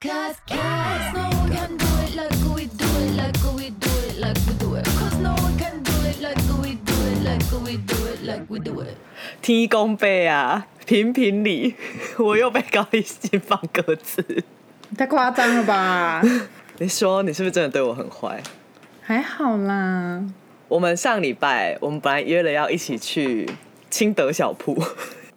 [0.00, 0.14] 天
[9.68, 11.74] 公伯啊，评评理，
[12.18, 14.44] 我又被高一新放鸽子，
[14.96, 16.22] 太夸张了吧？
[16.78, 18.40] 你说你是不是真的对我很坏？
[19.02, 20.24] 还好啦。
[20.68, 23.50] 我们上礼拜我们本来约了要一起去
[23.90, 24.80] 清德小铺，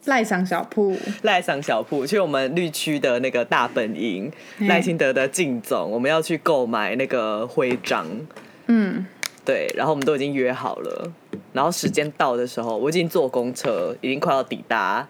[0.05, 8.07] 赖上小铺，赖上小铺，去我们绿区的那个大本营嗯赖清德的靳总，我们要去购买那个徽章。
[8.67, 9.05] 嗯，
[9.45, 11.11] 对，然后我们都已经约好了，
[11.53, 15.07] 然后时间到的时候，我已经坐公车，已经快要抵达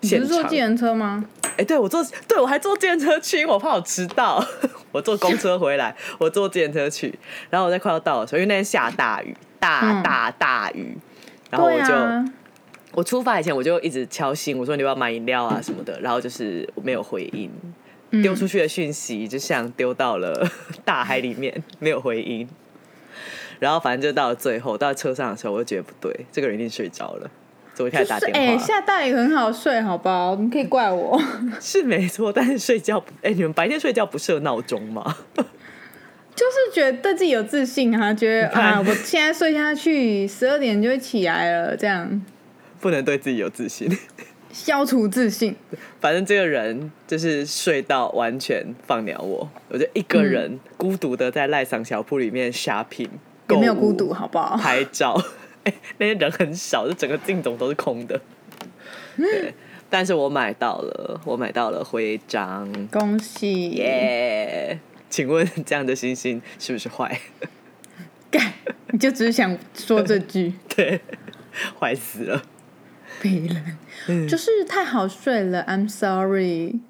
[0.00, 0.28] 你现场。
[0.28, 1.24] 不是坐计程车吗？
[1.58, 4.42] 哎、对我坐，对我还坐电车去，因为我怕我迟到。
[4.92, 7.12] 我坐公车回来，我坐电车去，
[7.50, 10.96] 然后我在快要到的时候，因为那天下大雨，大嗯大大雨，
[11.50, 11.86] 然后我就、
[12.94, 17.50] 我出发以前我就一直敲信，我说你要不要买饮料啊什么的，然后就是没有回应，
[18.10, 20.46] 嗯丢出去的讯息就像丢到了
[20.84, 22.48] 大海里面，没有回音。
[23.58, 27.30] 然后反正就到了最后，到车上的时候，我就觉得不对，这个人一定睡着了，
[27.74, 28.52] 所以开始打就是电话。
[28.54, 30.34] 哎、下大雨很好睡，好不好？
[30.34, 31.20] 你可以怪我，
[31.60, 35.16] 是没错，但是睡觉不，哎、你们白天睡觉不设闹钟吗？
[36.34, 42.20] 就是觉得对自己有自信啊，觉得啊，我现在睡下去，十二点就会起来了，这样
[42.82, 43.88] 不能对自己有自信。
[44.52, 45.56] 消除自信。
[45.98, 53.08] 反正这个人就是睡到完全放鸟我，我就一个人孤独的在赖桑小铺里面 shopping，
[53.48, 54.56] 也没有孤独，好不好？
[54.58, 55.18] 拍照。
[55.64, 58.20] 哎、那些人很少，就整个镜总都是空的。
[59.16, 59.54] 对，
[59.88, 63.70] 但是我买到了，我买到了徽章，恭喜！
[63.70, 67.20] 耶、请问这样的星星是不是坏？
[68.28, 68.52] 干，
[68.90, 71.00] 你就只是想说这句，对，
[71.78, 72.42] 坏死了。
[73.22, 73.48] 别
[74.06, 75.64] 人就是太好睡了。
[75.68, 76.80] I'm sorry。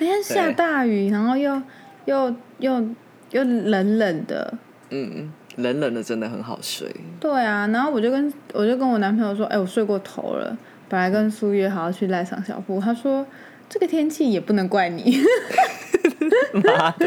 [0.00, 1.62] 那天下大雨，然后又
[2.06, 2.88] 又又
[3.30, 4.54] 又冷冷的，
[4.90, 6.88] 嗯，冷冷的真的很好睡。
[7.20, 10.58] 对啊，然后我就跟我就跟我男朋友说，哎、我睡过头了。
[10.88, 13.24] 本来跟苏约好要去赖上小铺，他说
[13.68, 15.18] 这个天气也不能怪你。
[16.54, 17.06] 妈的，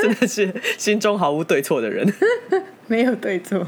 [0.00, 2.06] 真的是心中毫无对错的人，
[2.86, 3.66] 没有对错，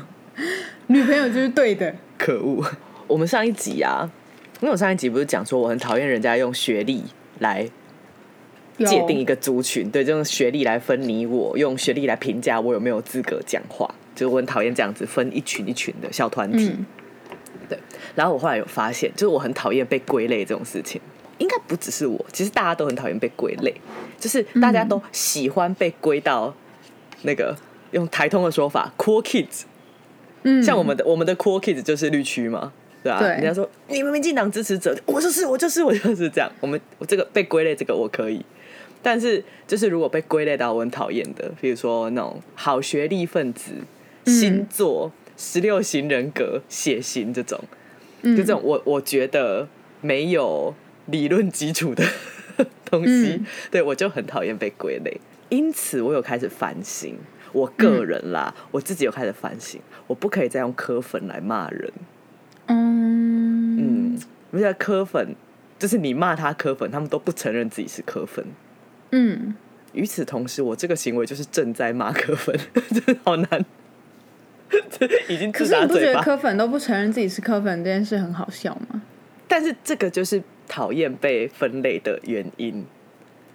[0.87, 1.95] 女朋友就是对的。
[2.17, 2.65] 可恶！
[3.07, 4.11] 我们上一集啊，
[4.61, 7.05] 因为我上一集不是讲说我很讨厌人家用学历
[7.39, 7.69] 来
[8.79, 16.69] 界定一个族群，对，就用学历来分你我，用学历来评价我有没有资格讲话，就是我很讨厌这样子分一群一群的小团体。
[16.69, 16.87] 嗯。
[17.69, 17.79] 对，
[18.15, 21.01] 然后我后来有发现，就是我很讨厌被归类这种事情。
[21.39, 23.75] 应该不只是我，其实大家都很讨厌被归类，
[24.19, 26.55] 就是大家都喜欢被归到
[27.23, 27.57] 那个
[27.91, 29.63] 用台通的说法 “cool kids”，
[30.43, 32.73] 嗯，像我们的我们的 cool kids 就是绿区嘛，
[33.05, 36.51] 对吧、对人家说你们民进党支持者，我就是我就是我就是这样。
[36.59, 38.43] 我们我这个被归类这个我可以，
[39.03, 43.73] 但是就是如果被归类到我很讨厌的，比如说那种好学历分子、
[44.25, 47.63] 星座、十六型人格、血型这种，
[48.23, 49.69] 就这种我我觉得
[50.01, 52.03] 没有理论基础的
[52.91, 55.21] 东西，嗯对我就很讨厌被归类。
[55.51, 57.15] 因此，我有开始反省，
[57.53, 61.93] 我个人啦，我自己有开始反省，我不可以再用科粉来骂人。
[62.67, 64.21] 嗯嗯，
[64.51, 65.35] 我觉得科粉
[65.79, 68.45] 就是你骂他科粉，他们都不承认自己是科粉。
[69.11, 69.55] 嗯，
[69.93, 72.57] 与此同时，我这个行为就是正在骂科粉，
[72.91, 73.65] 真的好难，
[74.91, 76.13] 这 已经可是你不觉。
[76.13, 79.03] 得科粉都不承认自己是科粉这件事很好笑吗？
[79.47, 82.85] 但是这个就是讨厌被分类的原因，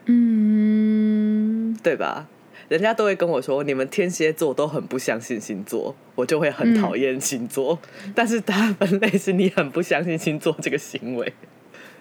[0.05, 2.27] 嗯，对吧？
[2.69, 7.77] 人家都会跟我说，你们天蝎座都很不相信星座，我就会很讨厌星座。
[8.15, 11.33] 但是他分类是你很不相信星座这个行为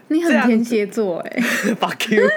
[0.09, 1.41] 你很天蝎座哎、
[1.81, 2.29] fuck you。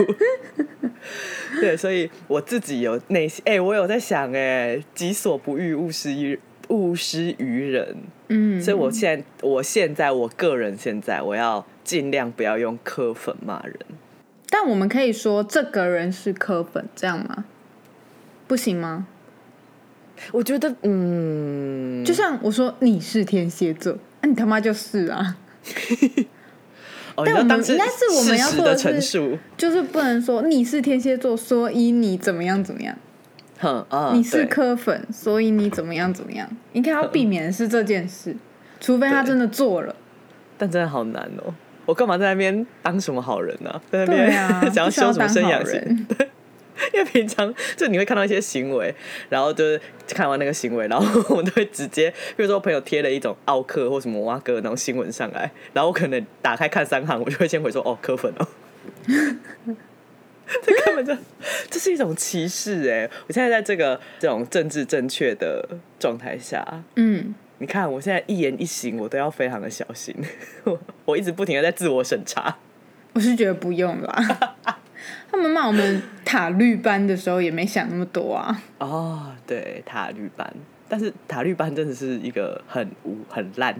[1.59, 6.39] 对，所以我自己有内心，哎、我有在想、哎，己所不欲，勿施于
[6.69, 7.97] 勿施于人。
[8.29, 13.75] 嗯，所以我现在，我现在，我个人现在，我要尽量不要用科粉骂人。
[14.49, 17.45] 但我们可以说这个人是科粉，这样吗？
[18.51, 19.07] 不行吗？
[20.33, 25.37] 我觉得，嗯，就像我说你是天蝎座，那、你他妈就是啊，
[27.15, 32.93] 哦，但我们应该是我们要做的陈述，就是不能说你是天蝎座，所以你怎么样怎么样，
[34.13, 38.35] 你是对科粉，所以你怎么样怎么样，应该要避免的是这件事，
[38.81, 39.95] 除非他真的做了。
[40.57, 41.55] 但真的好难哦。
[41.85, 43.81] 我干嘛在那边当什么好人呢、啊？
[43.89, 45.79] 在那对边、啊， 想要修什么养性？
[45.79, 46.07] 人。
[46.93, 48.93] 因为平常就你会看到一些行为，
[49.29, 58.47] 然后就是看完那个行为，然后 我们都会直接，比如说我朋友贴了一种奥克或什么蛙哥那种新闻上来，然后我可能打开看三行，我就会先回说哦，科粉哦。
[60.63, 61.15] 这根本就
[61.69, 63.09] 这是一种歧视哎！
[63.25, 65.65] 我现在在这个这种政治正确的
[65.97, 70.13] 状态下，嗯，你看我现在一言一行我都要非常的小心，
[70.65, 72.57] 我我一直不停的在自我审查。
[73.13, 74.55] 我是觉得不用啦。
[75.31, 78.61] 他们骂我们塔绿班的时候也没想那么多啊。
[78.79, 80.53] 哦，对，塔绿班，
[80.89, 83.75] 但是塔绿班真的是一个很无很烂。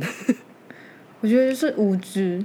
[1.19, 2.43] 我觉得就是无知。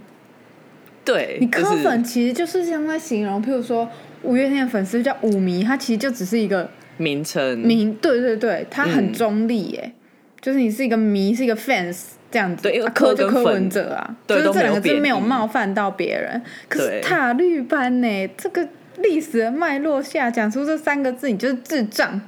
[1.04, 3.88] 对，你就是科粉其实就是像在形容，譬如说
[4.22, 9.92] 五月天的粉丝叫五迷，他其实就只是一个名称，名，对对对，他很嗯中立耶，
[10.40, 18.68] 就是你是一个迷，是一个 fans 这样子，对因为啊柯柯跟粉就柯文哲啊，就是这两个字没有冒犯到别人，可是塔绿班呢，这个
[19.02, 22.20] 历史的脉络下讲出这三个字，你就是智障。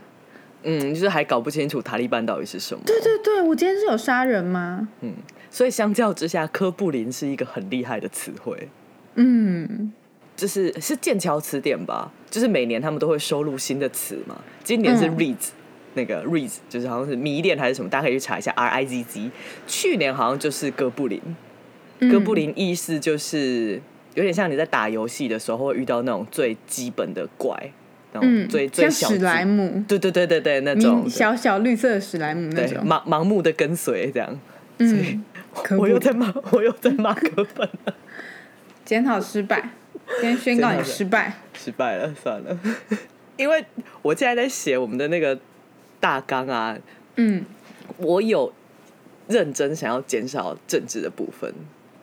[0.62, 2.82] 嗯，就是还搞不清楚塔利班到底是什么。
[2.84, 4.88] 对对对，我今天是有杀人吗？
[5.02, 5.12] 嗯，
[5.50, 8.68] 所以相较之下，科布林是一个很厉害的词汇。
[9.14, 9.92] 嗯，
[10.36, 14.36] 就是是剑桥词典吧，就是每年他们都会收录新的词嘛。
[14.64, 15.48] 今年是嗯 Reeds，、
[15.94, 19.30] 那个 reads，就是好像是迷恋还是什么，大家可以去查一下 R I Z Z。
[19.66, 21.20] 去年好像就是哥布林，
[22.00, 23.80] 嗯哥布林意思就是
[24.14, 27.54] 有点像你在打游戏的时候会遇到那种最基本的怪，
[28.12, 31.08] 那种嗯，最、最小只莱姆，对对对对对，那种。
[31.08, 34.40] 小小绿色的史莱姆那对种，盲盲目的跟随这样。
[34.78, 35.24] 嗯，
[35.54, 37.94] 可 我又在骂，我又在骂科粉了，
[38.84, 39.70] 检讨失败，
[40.20, 41.34] 先宣告你失败。
[41.54, 42.58] 失败了，算了。
[43.36, 43.64] 因为
[44.02, 45.38] 我现在在写我们的那个
[46.00, 46.76] 大纲啊，
[47.16, 47.44] 嗯，
[47.96, 48.52] 我有
[49.28, 51.52] 认真想要减少政治的部分，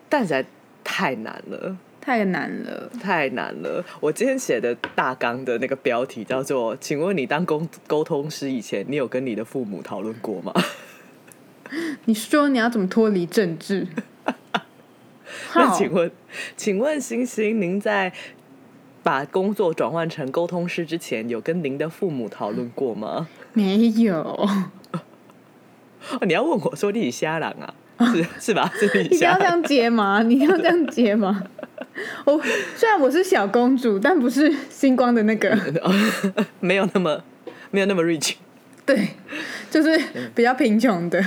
[0.10, 0.46] 但实在
[0.84, 2.88] 太难了，太难了。
[3.02, 3.84] 太难了。
[4.00, 10.54] 我今天写的大纲的那个标题叫做“请问你当沟沟通师以前，你有跟你的父母讨论过吗？”
[12.06, 13.88] 你说你要怎么脱离政治？
[15.56, 16.12] 那好请问，
[16.56, 18.14] 请问星星，您在
[19.02, 23.28] 把工作转换成沟通师之前，有跟您的父母讨论过吗？
[23.54, 24.22] 没有，
[24.94, 27.74] 哦，你要问我说你瞎狼啊？
[28.00, 28.72] 是 是吧？
[28.78, 29.38] 是你一定要。
[29.38, 30.22] 这样接吗？
[30.24, 31.44] 你要这样接吗？
[32.26, 32.42] 我
[32.76, 35.58] 虽然我是小公主，但不是星光的那个，
[36.60, 37.24] 没有那么
[37.72, 38.34] 没有那么 rich。
[38.86, 39.10] 对，
[39.72, 41.24] 就是嗯比较贫穷的。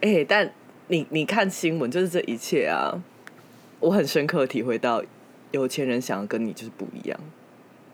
[0.00, 0.50] 哎、但
[0.88, 2.98] 你你看新闻，就是这一切啊，
[3.80, 5.02] 我很深刻地体会到，
[5.50, 7.20] 有钱人想要跟你就是不一样。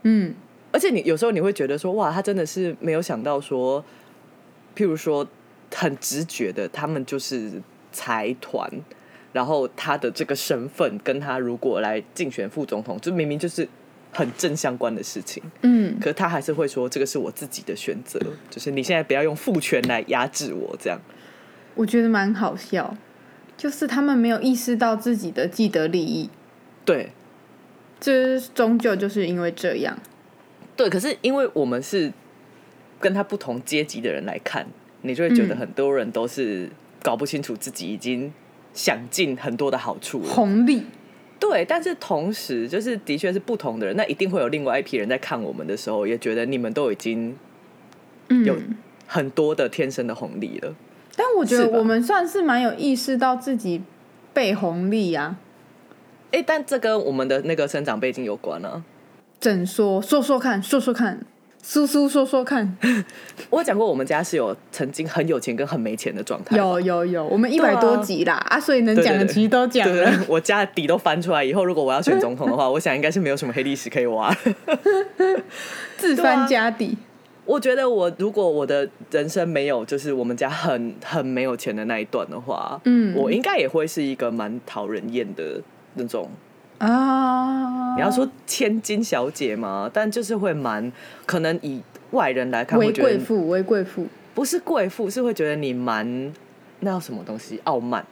[0.03, 0.35] 嗯
[0.73, 3.85] 而且你有时候你会觉得说，哇，他真的是没有想到说，
[4.75, 5.27] 譬如说
[5.75, 7.61] 很直觉的，他们就是
[7.93, 8.69] 财团，
[9.33, 13.69] 然后他的这个身份跟他如果来竞选副总统，就明明就是
[14.12, 18.19] 很正相关的事情，嗯，可是他还是会说这个是我自己的选择，
[18.50, 20.99] 就是你现在不要用父权来压制我，这样。
[21.75, 22.97] 我觉得蛮好笑，
[23.56, 26.29] 就是他们没有意识到自己的既得利益，
[26.85, 27.11] 对。
[28.05, 29.97] 这终究就是因为这样。
[30.75, 32.12] 对，可是因为我们是
[32.99, 34.67] 跟他不同阶级的人来看，
[35.03, 35.59] 你就会觉得嗯。
[35.59, 36.69] 很多人都是
[37.03, 38.33] 搞不清楚自己已经
[38.73, 40.29] 享尽很多的好处了。
[40.29, 40.87] 红利，
[41.39, 47.37] 对，但是同时就是的确是不同的人，那一定会有另外一批人在看我们的时候，也觉得你们都已经
[48.29, 48.57] 嗯，有
[49.07, 50.75] 很多的天生的红利了。
[51.17, 53.83] 但我觉得我们算是蛮有意识到自己
[54.33, 55.37] 被红利啊。
[56.31, 58.82] 哎，但这跟我们的那个生长背景有关啊。
[59.39, 61.27] 整说说说看，说说看，
[61.65, 62.77] 苏苏说说看，
[63.49, 66.57] 我有讲过，我们家是有曾经很有钱跟很没钱的状态。
[66.57, 70.05] 有有有，我们一百多集啦啊所以能讲的其实都讲了。
[70.05, 74.37] 对，我家的底都翻出来以后，如果我要选总统的话，我想应该是没有什么黑历史可以挖。
[75.97, 76.99] 自翻家底，
[77.45, 85.63] 我觉得我如果我的人生没有就是我们家很很没有钱的那一段的话，嗯我应该也会是一个蛮讨人厌的
[85.95, 86.29] 那种。
[86.82, 90.91] 啊，你要说千金小姐嘛，但就是会蛮
[91.24, 96.32] 可能以外人来看为会觉得贵妇，为贵妇，不是贵妇，是会觉得你蛮
[96.81, 97.60] 那叫什么东西？
[97.62, 98.05] 傲慢。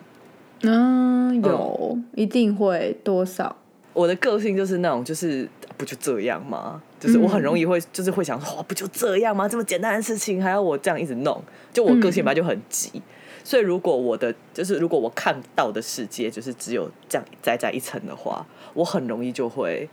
[0.62, 3.56] 嗯，有一定会多少，
[3.92, 6.80] 我的个性就是那种，就是不就这样吗？
[7.00, 9.48] 就是我很容易会，就是会想说，哇，不就这样吗？
[9.48, 11.42] 这么简单的事情还要我这样一直弄？
[11.72, 13.02] 就我个性本来就很急，
[13.42, 19.88] 所以如果我的就是如果我看到的世界就是只有这样窄窄一层的话，我很容易就会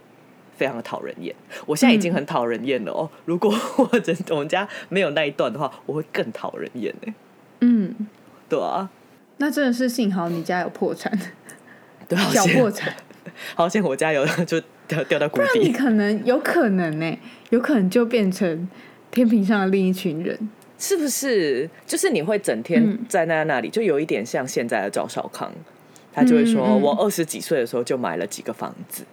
[0.56, 1.36] 非常的讨人厌。
[1.66, 3.10] 我现在已经很讨人厌了哦。
[3.26, 7.14] 如果我真我们家没有那一段的话，我会更讨人厌呢。
[7.62, 7.96] 嗯，
[8.48, 8.90] 对啊，
[9.38, 11.12] 那真的是幸好你家有破产，
[12.08, 12.94] 对啊，小破产，
[13.56, 15.72] 好险我家有就掉掉到谷那你。
[15.74, 17.18] 可能有可能呢、
[17.50, 18.68] 有可能就变成
[19.12, 20.50] 天平上的另一群人。
[20.80, 21.68] 是不是？
[21.88, 25.52] 就是你会整天嗯在那那里，就有一点像现在的赵少康，
[26.18, 26.82] 他就会说：“嗯嗯嗯。
[26.82, 29.04] 我二十几岁的时候就买了几个房子。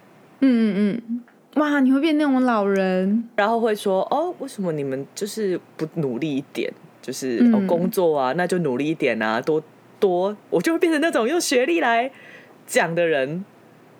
[0.40, 1.20] 嗯嗯嗯，
[1.60, 6.72] 哇，你会变那种老人，然后会说哦，为什么你们就是不努力一点？
[7.02, 9.62] 就是、哦嗯工作啊，那就努力一点啊，多
[10.00, 12.10] 多，我就会变成那种用学历来
[12.66, 13.44] 讲的人，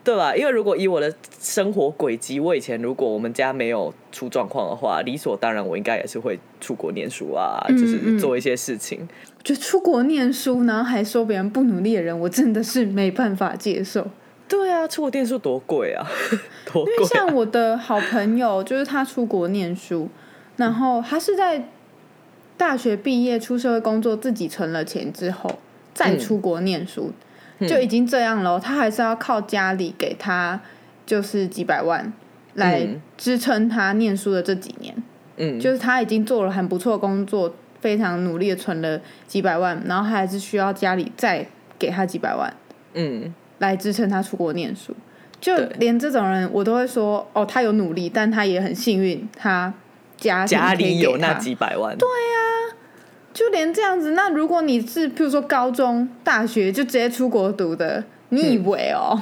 [0.05, 0.37] 对吧？
[0.37, 9.09] 因为如果以我的生活轨迹，我以前如果我们家没有出状况的话，理所当然我应该也是会出国念书啊，嗯就是嗯做一些事情。
[9.39, 14.07] 我觉得出国念书，然后还说别人不努力的人，我真的是没办法接受。
[14.47, 16.07] 对啊，出国念书多贵啊，
[16.71, 17.05] 多因为！
[17.07, 20.09] 像我的好朋友，就是他出国念书，
[20.57, 21.69] 然后他是在
[22.59, 25.59] 大学毕业、出社会工作，自己存了钱之后
[25.95, 27.11] 再出国念书，
[27.61, 28.59] 就已经这样了。
[28.59, 30.61] 他还是要靠家里给他
[31.07, 32.13] 就是几百万
[32.55, 34.95] 来嗯支撑他念书的这几年。
[35.37, 41.45] 嗯，就是他已经做了很不错的工作，非常努力的存了几百万，然后他还是需要家里再
[41.79, 42.55] 给他几百万
[42.95, 44.95] 嗯，来支撑他出国念书。
[45.41, 49.75] 就连这种人，我都会说，哦，他有努力，但他也很幸运，他
[50.17, 52.09] 家庭家里有那几百万，对，
[53.35, 54.13] 就连这样子。
[54.13, 59.21] 那如果你是，譬如说高中、大学就直接出国读的，你以为哦？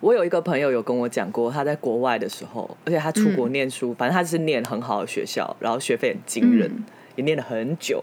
[0.00, 6.84] 我有一个朋友有跟我讲过，他在国外的时候，而且他出国念书，反正他是念很好的学校，然后学费很惊人，嗯
[7.14, 8.02] 也念了很久。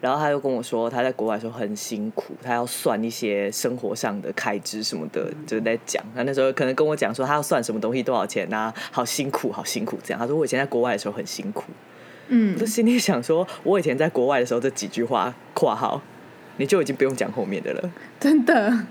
[0.00, 6.02] 然后他就跟我说，他在国外的时候很辛苦，他要算一些生活上的开支什么的，就是在讲。
[6.16, 10.18] 他那时候可能跟我讲说，他要算什么东西多少钱啊，好辛苦，好辛苦这样。
[10.18, 11.64] 他说我以前在国外的时候很辛苦，
[12.30, 16.00] 嗯我就心里想说，我以前在国外的时候这几句话括号，
[16.56, 17.90] 你就已经不用讲后面的了。
[18.18, 18.86] 真的。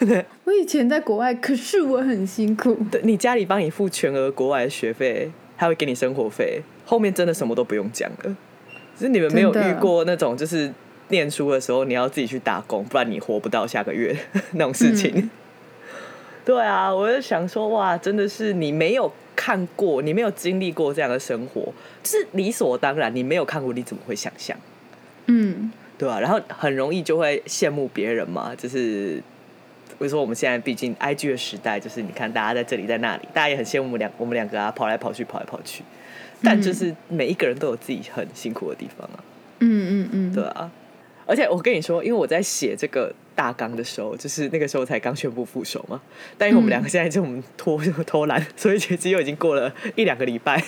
[0.44, 2.76] 我以前在国外，可是我很辛苦。
[2.90, 8.36] 对你家里帮你付全额国外的学费，还会给你生活费，后面真的什么都不用讲了。
[8.96, 10.72] 只是你们没有遇过那种，就是
[11.08, 14.16] 念书的时候你要自己去打工，不然你活不到下个月
[14.52, 15.12] 那种事情。
[15.14, 15.30] 嗯
[16.48, 21.60] 对啊，我就想说，哇，真的是你没有看过，你没有经历过这样的生活，
[22.02, 24.56] 就是理所当然，你没有看过，你怎么会想象？
[25.26, 29.22] 嗯，对啊，然后很容易就会羡慕别人嘛，就是
[29.90, 35.84] 比如说我们现在毕竟 I G 的时代，就是你看大家在这里在那里，大家也很羡慕我们两我们两个啊，跑来跑去跑来跑去，
[36.42, 39.20] 但就是每一个人都有自己很辛苦的地方啊，
[39.58, 40.70] 嗯嗯嗯，对啊，
[41.28, 46.00] 而且我跟你说，因为我在写这个大纲的时候，就是那个时候才刚宣布副手嘛，
[46.38, 50.64] 但因为我们两个现在这种拖偷懒，所以其实又已经过了一两个礼拜。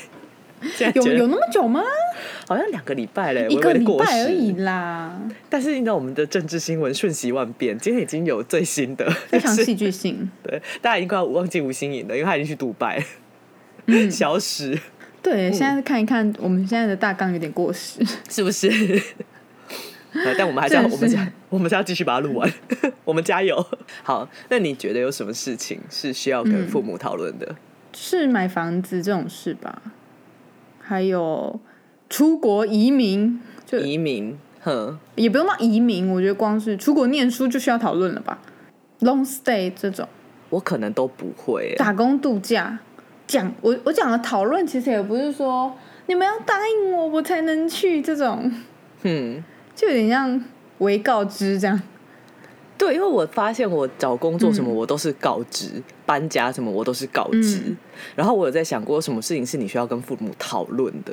[0.95, 1.83] 有有那么久吗？
[2.47, 10.31] 好像两个礼拜嘞，一个礼拜而已啦，但是你知道我们的政治新闻瞬息万变，今天已经有最新的， 非常戏剧性。
[10.45, 13.03] 对，大家已经快要忘记吴欣颖了，因为他已经去杜拜、
[13.87, 14.79] 嗯消失，
[15.23, 17.99] 对，现在看一看，我们现在的大纲有点过时。
[18.29, 18.69] 是不是？
[20.13, 22.53] 呃但我们还是要，我们是我们是要继续把它录完，
[23.05, 23.65] 我们加油。
[24.03, 27.57] 好，那你觉得有什么事情是需要跟父母讨论的？
[27.93, 29.83] 是买房子这种事吧？
[30.81, 31.61] 还有
[32.09, 38.39] 出国移民，就移民，哼，也不用到移民，我觉得光是出国念书就需要讨论了吧
[39.01, 40.09] ？Long stay 这种
[40.51, 41.75] 我可能都不会。
[41.79, 42.79] 打工度假，
[43.27, 45.73] 讲我我讲的讨论，其实也不是说
[46.07, 48.53] 你们要答应我，我才能去这种，
[49.03, 49.43] 嗯，
[49.75, 50.45] 就有点像
[50.79, 51.81] 为告知这样。
[52.77, 57.59] 对，因为我发现我找工作什么我都是告知，搬家什么我都是告知。
[57.67, 57.77] 嗯
[58.17, 61.13] 然后我有在想过，什么事情是你需要跟父母讨论的？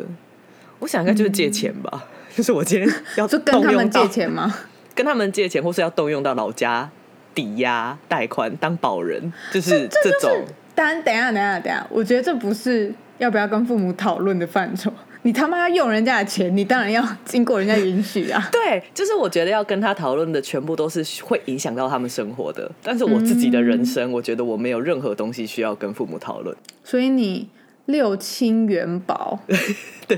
[0.79, 4.55] 我想应该就是借钱吧， 就是我今天要就跟他们借钱吗？
[4.95, 6.89] 跟他们借钱，或是要动用到老家
[7.35, 10.45] 抵押贷款当保人，就是这种。
[10.73, 14.93] 当然，等一下，等一下，等一下，我觉得这不是要不要跟父母讨论的范畴。
[15.27, 18.41] 你他妈要用人家的钱，你当然要经过人家允许啊。
[18.49, 26.55] 对，就是我觉得要跟他讨论的全部都是会影响到他们生活的，但是我自己的人生，我觉得我没有任何东西需要跟父母讨论。
[26.81, 27.49] 所以你
[27.87, 29.37] 六亲元宝，
[30.07, 30.17] 对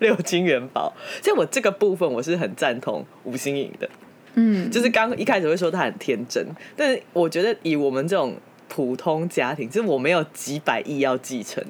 [0.00, 3.88] 六亲元宝，所以我这个部分我是很赞同吴心颖的。
[4.34, 6.44] 嗯，就是刚一开始会说他很天真，
[6.76, 8.34] 但是我觉得以我们这种
[8.66, 11.62] 普通家庭，就是我没有几百亿要继承，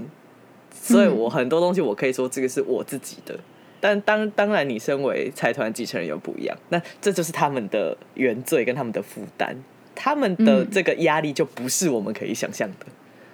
[0.81, 3.39] 所以我很多东西我可以说这个是我自己的。
[3.81, 9.55] 但当当然，你身为财团继承人又不一样，那这就是他们的原罪跟他们的负担，
[9.95, 12.87] 他们的嗯这个压力就不是我们可以想象的，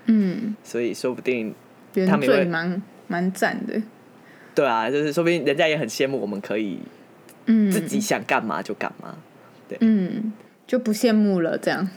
[0.05, 1.55] 嗯，所以说不定
[1.95, 3.81] 原他们罪蛮蛮赞的。
[4.55, 6.79] 对啊，就是说不定人家也很羡慕我们可以
[7.47, 9.17] 嗯，自己想干嘛就干嘛。
[9.67, 10.31] 对嗯
[10.67, 11.89] 就不羡慕了，这样。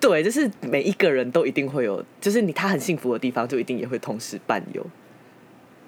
[0.00, 4.84] 对，就是每一个人都一定会有，就是你他很幸福的地方，就一定也会同时伴有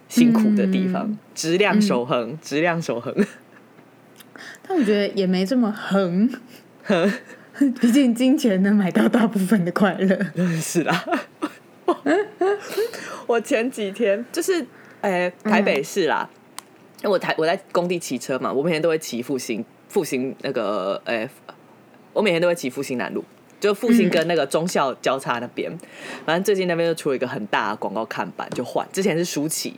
[0.09, 1.19] 辛苦的地方，嗯。
[1.35, 3.15] 质量守恒，质量守恒。
[4.67, 6.29] 但我觉得也没这么恒，
[7.81, 10.19] 毕竟金钱能买到大部分的快乐。
[10.61, 11.05] 是啦，
[11.87, 11.97] 我
[13.27, 14.67] 我前几天就是，
[15.01, 16.29] 诶、台北市啦，
[17.03, 21.29] 我台我在工地骑车嘛，我每天都会骑复兴复兴那个，诶、
[22.13, 23.25] 我每天都会骑复兴南路，
[23.63, 25.71] 就复兴跟那个中校交叉那边，
[26.27, 29.75] 反正最近那边就出了一个很大的广告看板，就换，之前是舒淇。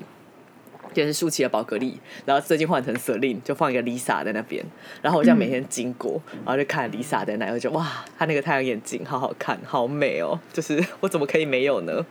[0.88, 4.64] 之前是舒淇的宝格丽，然后最近换成 Celine，就放一个 Lisa 在那边，
[5.02, 12.06] 然后我这样每天经过，然后就看 Lisa 在那，我就哇，她那个太阳眼镜好好看，好美哦，就是 我怎么可以没有呢？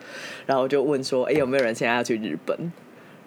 [0.46, 2.74] 然后我就问说，哎、有没有人现在要去日本？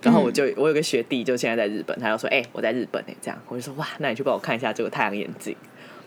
[0.03, 5.57] 然后我就我有个学弟就现在在日本，他就说，哎、我在日本哎、这样我就说哇，那你去帮我看一下这个太阳眼镜，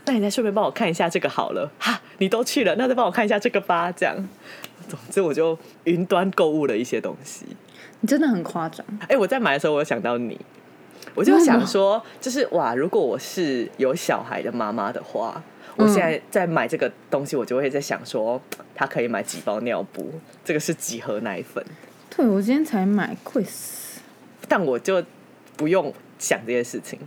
[0.05, 4.16] 那你再顺便帮我看一下这个好了，哈，你都去了，那再帮我看一下这个吧，这样。
[4.88, 7.46] 总之我就云端购物了一些东西。
[8.02, 8.86] 你真的很夸张。
[9.08, 10.40] 哎、我在买的时候，我有想到你，
[11.14, 15.44] 我就想说，就是哇，如果我是有小孩的妈妈的话，
[15.76, 18.42] 我现在在买这个东西，我就会在想说，
[18.74, 20.12] 他可以买几包尿布，
[20.44, 21.64] 这个是几盒奶粉，
[22.10, 24.00] 对，我今天才买，贵死。
[24.48, 25.04] 但我就
[25.56, 27.00] 不用想这些事情。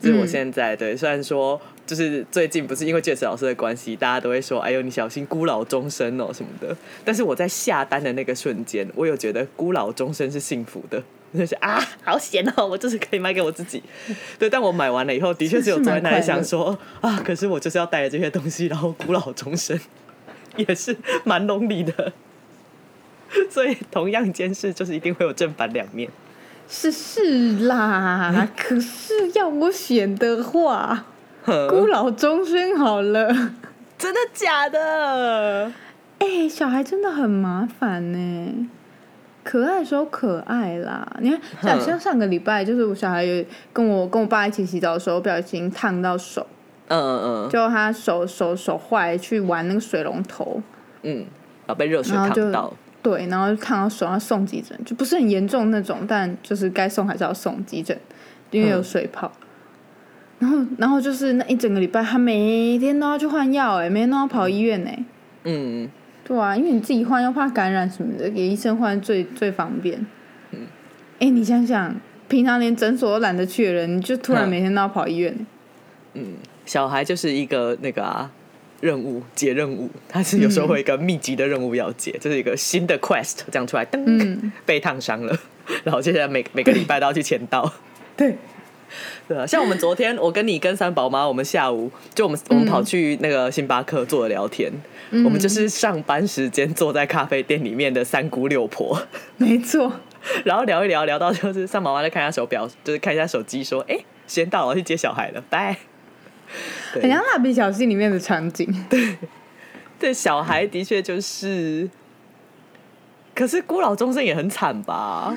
[0.00, 6.74] 就是我现在对，虽然说就是最近不是因为确实老师的关系，大家都会说，哎呦你小心孤老终生哦什么的。
[7.04, 11.02] 但是我在下单的那个瞬间，我有觉得孤老终生是幸福的，
[11.36, 13.82] 就是啊好险哦，我就是可以买给我自己。
[14.38, 19.78] 对，但我买完了以后，的确是有坐在那想说啊，可是我就是要带着这些东西，然后孤老终生，
[20.56, 22.12] 也是蛮合理的。
[23.50, 26.08] 所以同样一件事，就是一定会有正反两面。
[26.68, 31.04] 是是啦，可是要我选的话，
[31.68, 33.28] 孤老终生好了。
[33.96, 35.72] 真的假的？
[36.18, 38.68] 哎、小孩真的很麻烦呢。
[39.42, 46.46] 可爱的时候可爱啦，你看，像上个礼拜，就是我小孩有跟我跟我爸一起洗澡的时候，不小心烫到手，
[46.88, 50.62] 嗯嗯就他手手手坏，去玩那个水龙头，
[51.02, 51.26] 嗯，
[51.66, 52.72] 然后被热水烫到，
[53.02, 57.98] 对，然后就烫到手，要送急诊，就不是很严重那种，但就是该送还是要送急诊，
[58.50, 59.30] 因为有水泡。
[60.44, 65.04] 然后，然后就是那一整个礼拜，他每天都要去换药，哎，每天都要跑医院，哎，
[65.44, 65.88] 嗯，
[66.22, 70.04] 对啊，因为你自己换又怕感染什么的，给医生换最最方便。
[70.50, 70.58] 嗯，
[71.18, 75.34] 哎，你想想，平常连诊所都懒得去的人，你就突然嗯每天都要跑医院，
[76.12, 76.34] 嗯。
[76.66, 78.30] 小孩就是一个那个啊
[78.82, 84.52] 任务解任务，他是有时候会一个密集的任务要解，这是一个新的 quest 这样出来，噔、嗯。
[84.66, 85.34] 被烫伤了，
[85.84, 87.72] 然后接下来每每个礼拜都要去签到。
[88.16, 88.36] 对，
[89.28, 94.72] 对啊，像我们昨天，我跟你跟三宝妈，我们下午就我们我们跑去那个星巴克坐着聊天，
[95.10, 99.00] 我们就是上班时间坐在咖啡店里面的三姑六婆，
[99.38, 99.92] 没错，
[100.44, 105.76] 然后聊一聊，聊到就是三宝妈在看一下手表，就是看一下手机，说：“哎、时间到了，去接小孩了，拜。”
[106.92, 108.68] 对很像蜡笔小新里面的场景。
[109.98, 111.88] 对，小孩的确就是，
[113.34, 115.34] 可是孤老终生也很惨吧？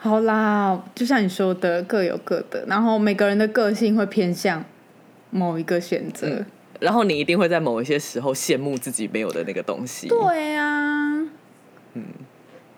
[0.00, 4.64] 好啦，就像你说的，各有各的，然后每个人的个性会偏向
[5.30, 6.44] 某一个选择。
[6.78, 10.06] 然后你一定会在某一些时候羡慕自己没有的那个东西。
[10.06, 11.28] 对啊，
[11.94, 12.04] 嗯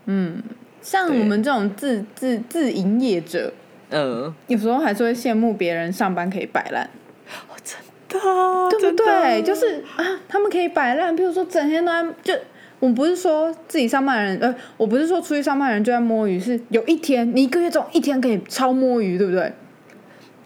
[0.06, 0.42] 嗯
[0.80, 3.52] 像我们这种自自自营业者，
[3.90, 6.88] 嗯，有时候还是会羡慕别人上班可以摆烂，
[7.28, 7.78] 哦，真
[8.08, 9.42] 的对不对？
[9.42, 12.34] 就是啊，他们可以摆烂，比如说整天都在就。
[12.80, 19.52] 我不是说自己上班的人，呃，我不是说出去上班的人就在摸鱼，是有一天你一个月中一天可以超摸鱼，对不对？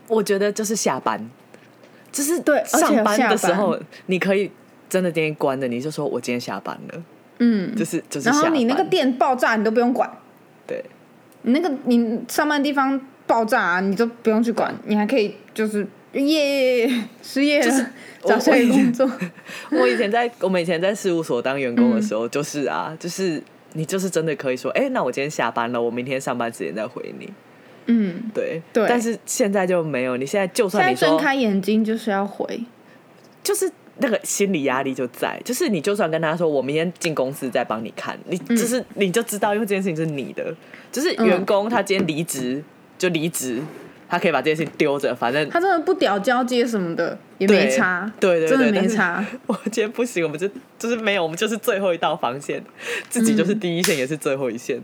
[0.09, 1.18] 我觉得就是下班，
[2.12, 4.51] 就是对上班的时候，你可以
[4.88, 7.03] 真的今天关的，你就说我今天下班了，
[7.38, 8.29] 嗯，就是就是。
[8.29, 10.11] 然后你那个店爆炸，你都不用管，
[10.66, 10.85] 对。
[11.47, 17.87] 你那个你上班地方爆炸、啊，你都不用去管，你还可以就是耶失业了，就是
[18.24, 19.11] 找下一个工作。
[19.72, 27.33] 我以前在我们以前在事务所当员工的时候，就是啊，就是你就是真的可以说，哎、那我今天下班了，我明天上班时间再回你。
[27.87, 28.87] 嗯，对对。
[28.88, 32.61] 但是现在就没有，你现在就算你说，睁开眼睛就是要回，
[33.42, 40.55] 就是那个心理压力就在，就是你就算跟他说，我明天进公司再帮你看，你就是、你就知道，因为这件事情是你的，
[40.90, 42.64] 就是员工他今天离职
[42.96, 43.61] 就离职，
[44.14, 49.24] 他可以把这件事情丢着，反正他真的不屌交接什么的也没差，对对对，真的没差。
[49.46, 50.48] 我今天不行，我们就
[50.79, 52.62] 就是没有，我们就是最后一道防线，
[53.09, 54.81] 自己就是第一线，也是最后一线，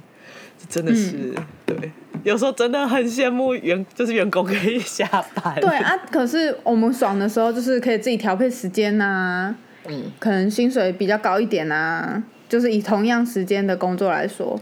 [0.69, 1.93] 真的是、嗯对。
[2.25, 5.55] 有时候真的很羡慕员，就是员工可以下班。
[5.61, 9.55] 对啊，可是我们爽的时候就是可以自己调配时间呐、
[9.87, 14.61] 嗯，可能薪水比较高一点呐、就是以同样时间的工作来说，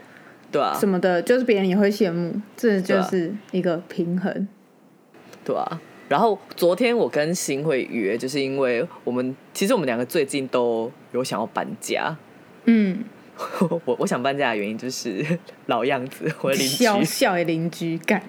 [0.53, 4.47] 对啊什，么的，就是别人也会羡慕，这就是一个平衡。
[5.49, 5.81] 对啊。
[6.09, 12.15] 然后昨天我跟新会约，就是因为我们其实我们两个最近都有想要搬家，
[12.65, 13.05] 嗯，
[13.85, 15.25] 我我想搬家的原因就是
[15.67, 18.23] 老样子，我的邻居笑笑的邻居干，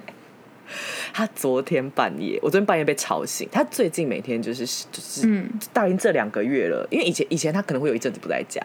[1.13, 3.47] 他昨天半夜，我昨天半夜被吵醒。
[3.49, 8.61] 他最近每天就是就是，嗯大概这两个月了，因为以前以前他可能会有一阵子不在家。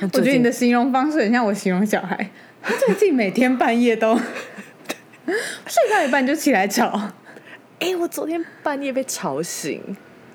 [0.00, 2.30] 我我觉得你的形容方式很像我形容小孩，
[2.62, 4.16] 他最近每天半夜都
[5.26, 7.12] 睡到一半就起来吵，
[7.80, 9.80] 哎、我昨天半夜被吵醒，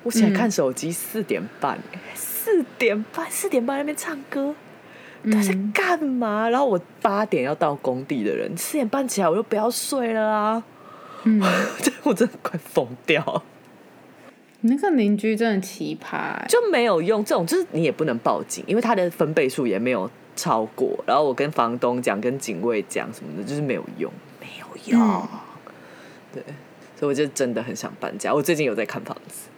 [0.02, 1.78] 我起来看手机四点半、
[2.14, 4.54] 四点半四点半那边唱歌。
[5.30, 6.48] 他在干嘛？
[6.48, 10.62] 然后我八点要到工地的人，四点半起来我就不要睡了啊！
[11.24, 11.42] 嗯，
[12.04, 13.42] 我真的快疯掉。
[14.60, 21.02] 你那个邻居真的奇葩、欸，就没有用，这种就是你也不能报警，因为他的分贝数也没有超过。
[21.06, 25.02] 然后我跟房东讲，跟警卫讲什么的，就是没有用，没有用。
[25.02, 25.28] 嗯
[26.32, 26.42] 对，
[27.00, 28.34] 所以我就真的很想搬家。
[28.34, 29.48] 我最近有在看房子，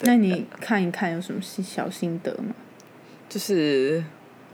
[0.00, 2.52] 那你看一看有什么小小心得吗？
[3.28, 4.02] 就是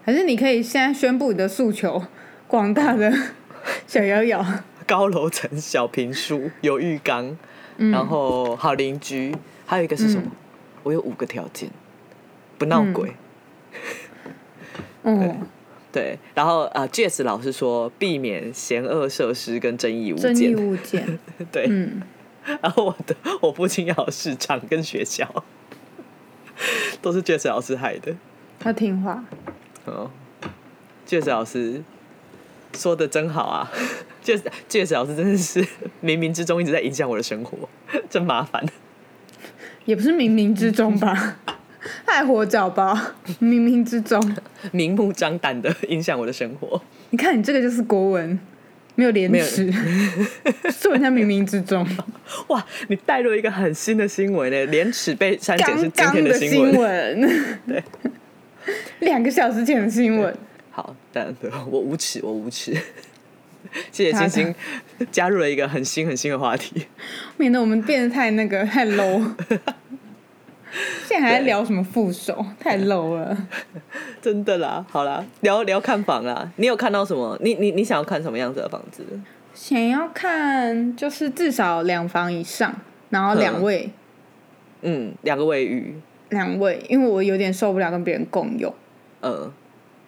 [0.05, 2.05] 还是你可以现在宣布你的诉求，
[2.47, 3.11] 广大的
[3.89, 4.45] 小瑶瑶，
[4.87, 7.39] 高楼层小平书，有浴缸，
[7.79, 10.31] 嗯然后好邻居，还有一个是什么？
[10.83, 11.71] 我有五个条件，
[12.59, 13.15] 不闹鬼。
[15.05, 15.41] 嗯，
[15.93, 20.57] 对，然后啊，Jess 老师说避免嫌恶设施跟争议物争议件。
[20.57, 21.19] 物件，
[21.53, 22.01] 对，嗯，
[22.63, 25.45] 然后我的我父亲要市场跟学校，
[27.03, 28.15] 都是 Jess 老师害的。
[28.59, 29.23] 他听话，
[29.85, 30.11] 哦
[31.07, 31.83] ，Jess 老师
[32.75, 33.71] 说的真好啊，
[34.25, 35.61] Jess Jess 老师真的是
[36.03, 37.69] 冥冥之中一直在影响我的生活，
[38.09, 38.65] 真麻烦。
[39.85, 41.37] 也不是冥冥之中吧，
[42.07, 43.15] 他还活着吧？
[43.41, 44.37] 冥冥之中，
[44.73, 46.81] 明目张胆的影响我的生活。
[47.11, 48.39] 你看你这个就是国文，
[48.95, 49.73] 没有廉耻，
[50.71, 51.87] 说人家冥冥之中，
[52.49, 57.21] 哇，你带入一个很新的新闻呢，廉耻被删减是今天的新新闻。
[57.21, 57.83] 闻，对，
[59.01, 60.35] 两个小时前的新闻，
[60.71, 62.77] 好，但对我无耻，我无耻。
[63.91, 64.55] 谢谢星星
[65.11, 66.87] 加入了一个很新很新的话题。
[67.39, 69.25] 免得我们变得太那个太 low。
[71.07, 73.37] 现在还在聊什么副手， 太 low 了。
[74.23, 76.51] 真的啦，好啦，聊聊看房啦。
[76.57, 77.39] 你有看到什么？
[77.43, 79.05] 你你你想要看什么样子的房子？
[79.55, 82.75] 想要看就是至少两房以上，
[83.11, 83.91] 然后两位。
[84.85, 85.95] 嗯，两个卫浴，
[86.31, 88.75] 两位，因为我有点受不了跟别人共用，
[89.21, 89.53] 嗯，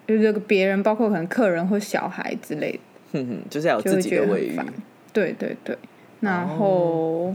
[0.09, 4.59] 就是这个别人包括可能客人或小孩之类的，哼哼，就是要有自己的卫浴。
[5.13, 5.79] 对对对，
[6.19, 7.33] 然后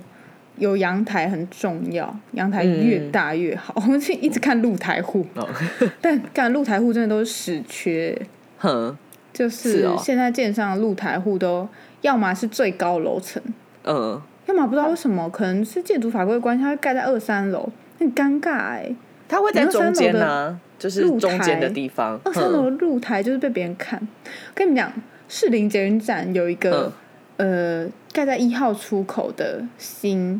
[0.60, 3.74] 有阳台很重要，阳台越大越好。
[3.78, 5.48] 我们是一直看露台户，哦，
[6.00, 8.15] 但看露台户真的都是死缺。
[8.58, 8.95] 哼，
[9.34, 11.67] 就是现在建上露台户都
[12.02, 13.41] 要么是最高楼层，
[13.86, 18.93] 嗯，要么不知道为什么，可能是建筑法规关系，它会盖在二三楼，很尴尬哎、
[19.28, 22.19] 它会在中间呢、就是露中间的地方。
[22.26, 24.00] 二三楼的露台就是被别人看。
[24.54, 24.91] 跟你们讲，
[25.30, 26.91] 士林捷运站有一个、
[27.39, 30.39] 呃盖在一号出口的新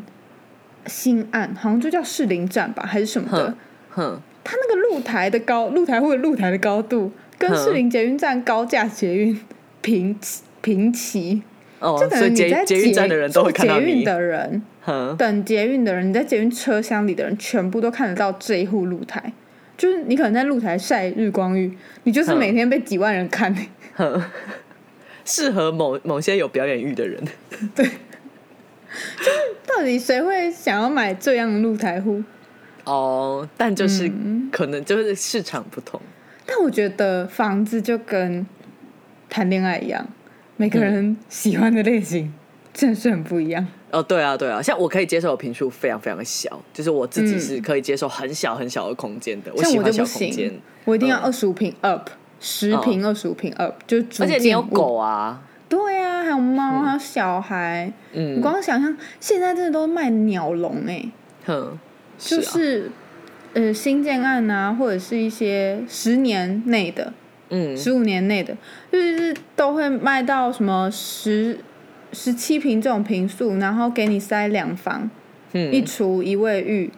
[0.86, 3.56] 新案，好像就叫士林站吧，还是什么的
[3.88, 4.04] 哼。
[4.04, 9.40] 哼，它那个露台的高露台或者露台的高度，跟士林捷运站高架捷运
[9.80, 11.42] 平齐平齐。
[11.80, 14.04] 哦，就等于你在捷运站的人都会看到坐捷运。
[14.04, 14.62] 的人，
[15.16, 19.32] 等捷运的人，你在捷运车厢里的人，全部都看得到这一户露台。
[19.78, 23.50] 就是你可能在露台晒日光浴，你就是嗯每天被几万人看、
[23.94, 24.22] 哼，
[25.30, 27.22] 适合某某些有表演欲的人。
[27.74, 27.88] 对
[29.66, 32.22] 到底谁会想要买这样的露台户？
[32.84, 36.00] 哦，但就是嗯可能就是市场不同。
[36.44, 38.44] 但我觉得房子就跟
[39.28, 40.04] 谈恋爱一样，
[40.56, 42.32] 每个人喜欢的类型
[42.74, 43.64] 真的是很不一样。
[43.92, 52.08] 哦，对啊，对啊，像我可以接受的频数非常非常的小，就是我自己嗯是可以接受很小很小的空间的，像喜欢我就不小空间行。，我一定要嗯二十五平 up，
[52.40, 57.92] 十平二十五平 up，就是主而且你有狗啊，对啊，还有猫，还有小孩。
[58.12, 58.36] 嗯。
[58.36, 61.04] 你，光想象现在真的都卖鸟笼哎、
[61.44, 61.78] 哼，
[62.18, 62.90] 就是啊，是
[63.52, 67.12] 呃新建案啊，或者是一些十年内的、
[67.50, 68.56] 嗯，十五年内的，
[68.90, 71.58] 就是都会卖到什么十
[72.12, 75.08] 十七平这种平数，然后给你塞两房，
[75.52, 75.72] 嗯。
[75.72, 76.90] 一嗯厨一卫浴，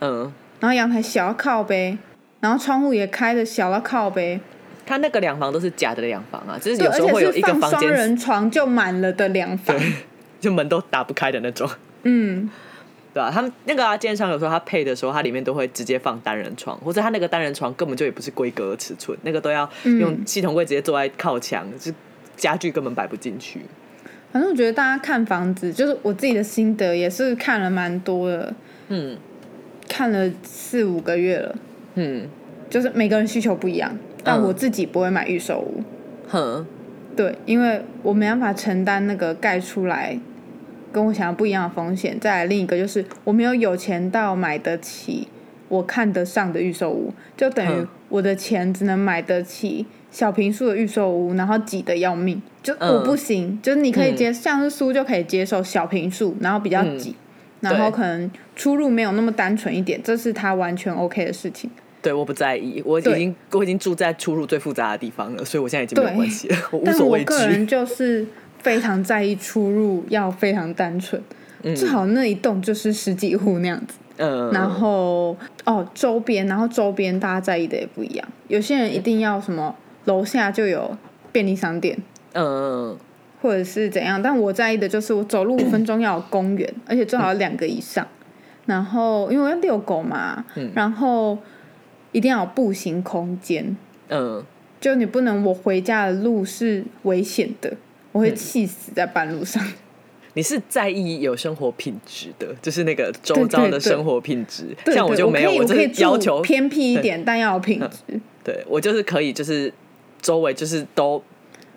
[0.00, 1.96] 嗯，然后阳台小到靠背，
[2.40, 4.40] 然后窗户也开的小到靠背，
[4.90, 9.76] 他那个两房都是假的两房啊，就是对，有而时候会有一个房间双人床就满了的两房，
[10.40, 11.70] 就门都打不开的那种，
[12.02, 12.50] 嗯，
[13.14, 21.92] 对吧、他们那个啊，建商有时候他配的时候，它里面都会直接放单人床，或者他那个单人床根本就也不是规格的尺寸，那个都要用嗯系统柜直接坐在靠墙，就
[22.36, 23.60] 家具根本摆不进去。
[24.32, 28.54] 反正我觉得大家看房子，就是我自己的心得，也是看了蛮多的，
[28.88, 29.16] 嗯。
[29.92, 31.56] 看了四五个月了。
[31.96, 32.28] 嗯，
[32.70, 35.82] 就是每个人需求不一样，但我自己不会买预售屋。
[36.28, 36.66] 哼，
[37.16, 40.18] 对，因为我没办法承担那个盖出来
[40.92, 42.18] 跟我想要不一样的风险。
[42.20, 45.28] 再来另一个就是我没有有钱到买得起
[45.68, 52.40] 我看得上的预售屋，就等于嗯我的钱只能买得起小平数的预售屋，然后挤得要命。
[52.62, 57.14] 就嗯我不行，就是你可以嗯接，像是书就可以接受小平数，然后比较嗯挤，
[57.60, 61.70] 然后可能出入没有那么单纯一点，这是他完全 OK 的事情。
[62.02, 67.66] 对，我不在意，我已对经我已经住在出入最复杂的地方了，所以我现在已经没有关系了，我无但我所畏个人。
[67.66, 68.26] 就是
[68.58, 71.22] 非常在意出入要非常单纯，
[71.76, 73.98] 最好那一栋就是十几户那样子。
[74.16, 75.34] 嗯，然后
[75.64, 78.28] 哦，周边，然后周边大家在意的也不一样。
[78.48, 80.94] 有些人一定要什么楼下就有
[81.32, 81.96] 便利商店，
[82.34, 82.94] 嗯，
[83.40, 88.06] 或者是怎样，但我在意的就是我走路五分钟要有公园，而且最好有两个以上。
[88.66, 91.38] 然后因为我要遛狗嘛，然后
[92.12, 93.76] 一定要有步行空间，
[94.08, 94.44] 嗯，
[94.80, 97.72] 就你不能我回家的路是危险的，
[98.12, 99.62] 我会气死在半路上。
[100.34, 104.68] 你是在意有生活品质的，就是那个周遭的生活品质。
[104.84, 108.20] 对像我就没有，我可以要求偏僻一点，但要有品质。
[108.44, 109.72] 对我就是可以，就是
[110.22, 111.22] 周围就是都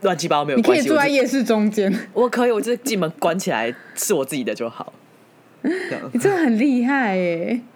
[0.01, 4.93] 乱七八糟没有你可以住在夜市中间，我可以，我就是进门关起来是我自己的就好。
[6.13, 7.59] 你真的很厉害耶！
[7.59, 7.72] 哦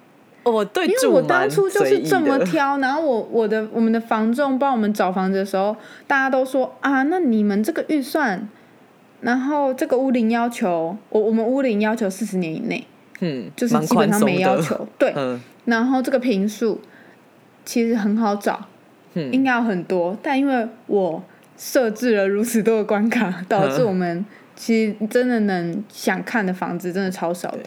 [0.52, 8.48] 我对因为我当初就是这么挑，然后我我的我们的房仲帮我们找房子的时候，大家都说啊，那你们这个预算，
[9.22, 12.86] 然后这个屋龄要求，我我们屋龄要求四十年以内，
[13.20, 14.22] 嗯，就是基本上。
[14.22, 15.14] 没要求，对。
[15.16, 16.80] 嗯然后这个平数
[17.66, 18.68] 其实很好找，
[19.16, 21.22] 嗯应该有很多，但因为我
[21.58, 27.66] 设置了如此多的关卡，导致我们其实真的能想看的房子真的超少的对。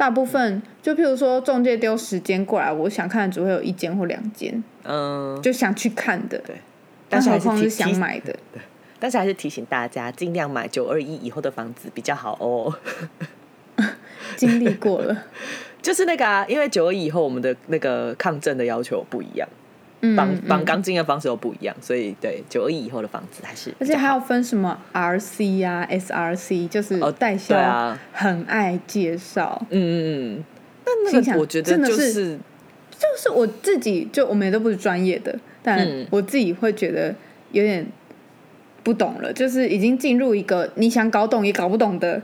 [0.00, 6.38] 大部分就譬如说中介丢时间过来，我想看的只会有一间或两间，嗯，就想去看的。
[6.38, 6.56] 对。
[7.10, 8.62] 但但是还是想买的， 对。
[8.98, 12.74] 但是还是提醒大家，尽量买九二一以后的房子比较好哦。
[14.36, 15.24] 经历过了，
[15.82, 19.46] 就是那个啊，因为九二一以后我们的那个抗震的要求不一样，
[20.02, 29.60] 嗯，绑嗯绑钢筋的方式又不一样，所以对九二一以后的房子还是而且还要分什么 RC 呀、SRC，就是哦代销对啊很爱介绍。
[29.70, 30.44] 嗯嗯嗯。
[30.84, 32.38] 但那心想个我觉得真的就是是
[32.92, 37.14] 就是我自己，就我们也都不是专业的，但嗯我自己会觉得
[37.52, 37.86] 有点
[38.82, 42.20] 不懂了，就是已经进入一个你想搞懂也搞不懂的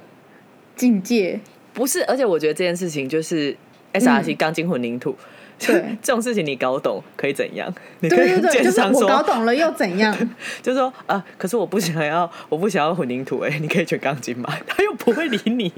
[0.74, 1.38] 境界。
[1.74, 2.02] 不是？
[2.06, 3.54] 而且我觉得这件事情就是
[3.92, 5.10] SRC 钢筋混凝土。
[5.10, 5.16] 嗯
[5.58, 7.72] 对 这种事情你搞懂可以怎样？
[8.00, 10.16] 你可以跟对对对，就是我建商说，搞懂了又怎样？
[10.62, 15.72] 就是说啊，可是我不想要，我不想要混凝土，哎，你可以选钢筋嘛，他又不会理你，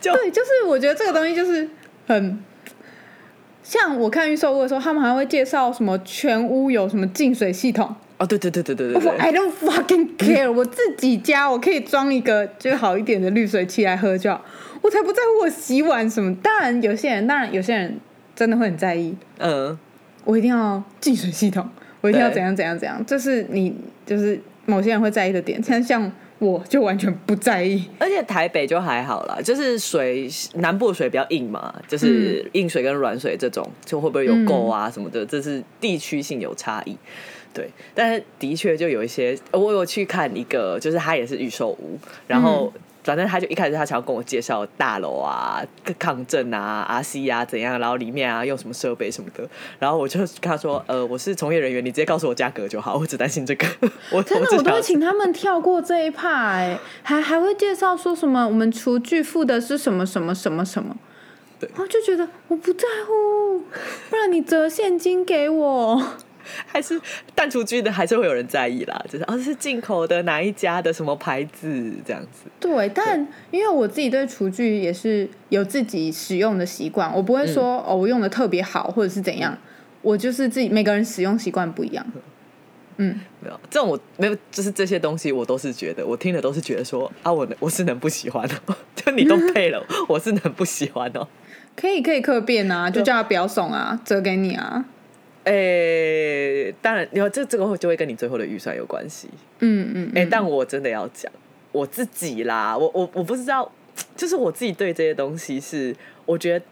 [0.00, 1.68] 就对，就是我觉得这个东西就是
[2.06, 2.42] 很。
[3.60, 7.94] 像我看预售屋的时候，他们还会介绍什么全屋有什么净水系统。
[8.16, 14.42] 哦，对对对对对对我，I don't fucking care，我自己家我可以装一个就好一点的滤水器来喝就好，
[14.80, 16.34] 我才不在乎我洗碗什么。
[16.36, 18.00] 当然有些人，当然有些人
[18.38, 19.76] 真的会很在意，嗯，
[20.24, 21.68] 我一定要净水系统，
[22.00, 23.74] 我一定要怎样怎样怎样，这是你
[24.06, 27.84] 就是某些人会在意的点，但像我就完全不在意。
[27.98, 32.50] 而且台北就还好啦，就是水南部的水比较硬嘛，就是嗯。
[32.52, 36.96] 硬水跟软水这种，就会不会有垢啊什么的，这是地区性有差异。
[37.52, 41.98] 对，但是的确就有一些，我有去看一个，就是它也是预售屋，
[42.28, 45.64] 然后嗯反正他就一开始他想要跟我介绍大楼啊、
[45.98, 53.66] 抗震啊、RC 啊怎样，然后里面啊用什么设备什么的，然后我就跟他说，呃，我是从业人员，你直接告诉我价格就好，我只担心这个。
[54.12, 60.94] 我真的，我都会请他们跳过这一趴，哎，还还会介绍说什么我们厨具付的是什么什么什么什么，
[61.58, 63.60] 对然后就觉得我不在乎，
[64.10, 66.02] 不然你折现金给我。
[66.66, 67.00] 还是
[67.34, 69.04] 淡厨具的，还是会有人在意啦。
[69.08, 72.48] 就是哦，这是进口的哪一家的什么牌子这样子。
[72.60, 79.56] 对，但因为我自己对厨具也是有自己使用的习惯，我不会说、哦我用的特别好或者是怎样，
[80.02, 82.06] 我就是自己每个人使用习惯不一样。
[83.00, 91.26] 嗯，没有这种我没有，就是这些东西我都是觉得，我听了都是觉得说啊，我能我是能不喜欢哦， 就你都配了，我是能不喜欢哦。
[91.76, 94.84] 可以可以客变啊，就叫他不要送啊，折给你啊。
[95.48, 99.28] 诶、当然，有这这个就会跟你最后的预算有关系。
[99.60, 101.32] 嗯嗯，哎、嗯但我真的要讲
[101.72, 103.70] 我自己啦，我我我不知道，
[104.14, 106.64] 就是我自己对这些东西是，我觉得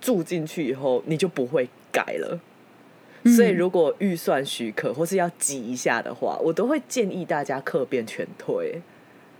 [0.00, 2.40] 住进去以后你就不会改了。
[3.36, 8.82] 所以如果预算许可或是要挤一下的话，我都会建议大家客变全推。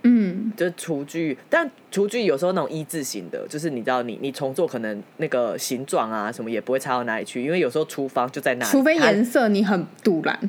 [0.07, 10.39] 嗯，就是厨具，但厨具有时候那种一字型的，就是你知道你你重做可能那个形状啊什么也不会差到哪里去，因为有时候厨房就在那里，除非颜色你很堵然。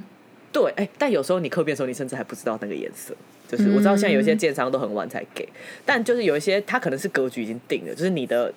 [0.52, 3.14] 对，哎、但有时候你刻片的时候，你甚至还不知道那个颜色。
[3.48, 5.48] 就是我知道现在有一些建商都很晚才给，
[5.84, 8.52] 但就是有一些它可能是格局已经定了，就是你的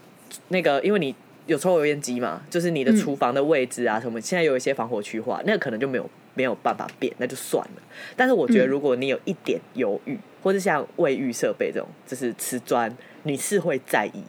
[0.47, 1.13] 那个，因为你
[1.45, 7.81] 有抽油烟机嘛，就是你的厨房的位置啊什么，现在有一些防火区划，那个可能就没有没有办法变，那就算了。
[8.15, 14.23] 但是我觉得如果你有一点犹豫，或者像卫浴设备这种，就是瓷砖，你是会在意。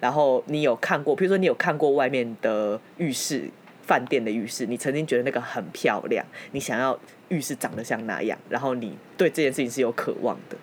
[0.00, 3.48] 然后你有看过，比如说你有看过外面的浴室，
[3.82, 6.98] 饭店的浴室，你曾经觉得那个很漂亮，你想要
[7.28, 10.56] 浴室长得像那样，然后你对这件事情是有渴望的，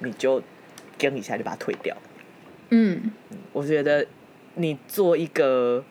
[0.00, 0.42] 你就
[0.98, 1.96] 跟一下就把它退掉。
[2.70, 3.12] 嗯，
[3.52, 4.04] 我觉得
[4.56, 5.84] 你做一个，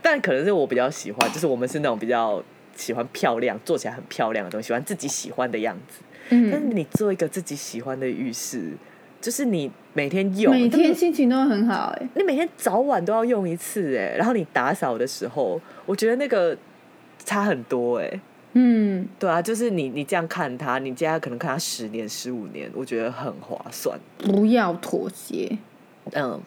[0.00, 2.40] 但可能是我比较喜欢，就是我们是那种比较
[2.76, 6.02] 喜欢漂亮，做起来很漂亮的东西，喜欢自己喜欢的样子。
[6.30, 8.72] 但是嗯，你做一个自己喜欢的浴室，
[9.20, 16.56] 就是你每天用，每天心情都会很好哎、你每天早晚都要用一次哎，然后你打扫的时候，我觉得那个
[17.24, 18.20] 差很多哎。
[18.52, 23.96] 嗯，对啊，就是你你这样看它，你接下来可能看它十年、十五年，我觉得很划算。
[24.18, 25.56] 不要妥协。
[26.14, 26.40] 嗯，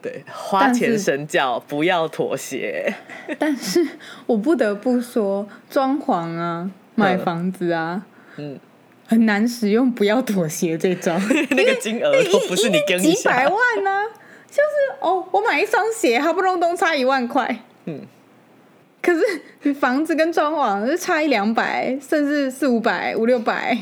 [0.00, 2.94] 对，花钱神教，不要妥协。
[3.40, 3.84] 但是
[4.26, 8.56] 我不得不说，装潢啊，买房子啊，嗯，
[9.08, 11.18] 很难使用不要妥协这招。
[11.50, 14.04] 那个金额都不是你跟几百，万呢、
[14.50, 17.64] 就是哦，我买一双鞋，好不容易都差一万块。
[17.86, 18.02] 嗯，
[19.00, 19.22] 可是
[19.62, 23.76] 你房子跟装潢就差一两百，甚至四五百、五六百。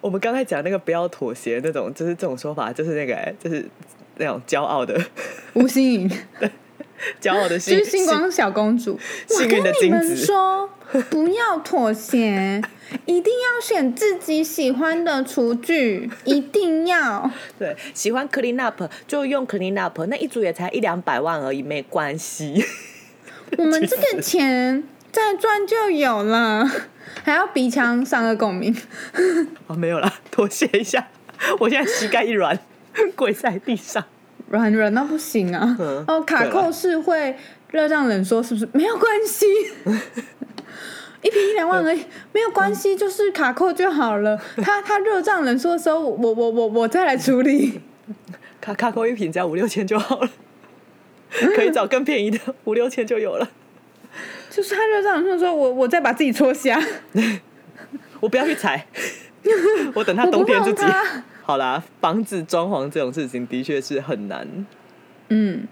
[0.00, 3.68] 我们刚才讲那个不要妥协那种，就是这种说法，就是那个就是
[4.16, 4.98] 那种骄傲的、
[5.52, 6.10] 吴心颖
[7.20, 10.70] 骄傲的就心是星光小公主， 幸运的我跟你们说，
[11.08, 12.62] 不要妥协，
[13.06, 17.30] 一定要选自己喜欢的厨具，一定要。
[17.58, 22.64] 对，喜欢 clean up 就用 clean up，那一组也才一两百万而已，没关系。
[23.56, 26.70] 我们这个钱再赚就有了，
[27.24, 28.76] 还要鼻腔上个共鸣。
[29.66, 31.08] 哦，没有啦，妥协一下，
[31.58, 32.58] 我现在膝盖一软，
[33.16, 34.04] 跪在地上。
[34.50, 35.76] 软软到不行啊！
[35.78, 37.36] 嗯哦，卡扣是会
[37.70, 38.68] 热胀冷缩，是不是？
[38.72, 39.46] 没有关系，
[41.22, 44.36] 一瓶一两万而已，没有关系，就是卡扣就好了。
[44.56, 47.80] 它它热胀冷缩的时候，我我我我再来处理。
[48.60, 50.28] 卡卡扣一瓶只要五六千就好了，
[51.54, 53.48] 可以找更便宜的，五六千就有了。
[54.50, 56.78] 就是它热胀冷缩的时候，我我再把自己戳瞎。
[58.18, 58.84] 我不要去踩，
[59.94, 61.22] 我等它冬天自己碰。
[61.50, 64.46] 它好啦，房子装潢这种事情的确是很难，
[65.30, 65.66] 嗯，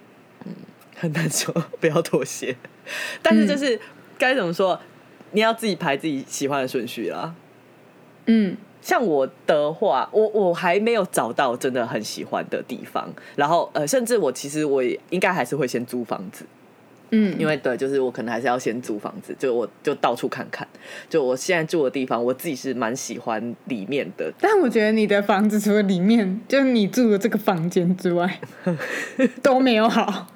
[0.97, 2.57] 很难说不要妥协。
[3.23, 3.79] 但是就是
[4.19, 4.81] 该怎么说，
[5.31, 7.33] 你要自己排自己喜欢的顺序啦。
[8.27, 16.45] 嗯，像我的话，我我还没有找到真的很喜欢的地方，然后呃，甚至我其实我也应该还是会先租房子，
[17.11, 20.67] 嗯，因为对，就是我可能还是要先租房子，就我就到处看看，
[21.09, 28.41] 就我现在住的地方，我自己是蛮喜欢里面的，但我觉得你的房子除了里面就是你住的这个房间之外，
[29.43, 30.27] 都没有好，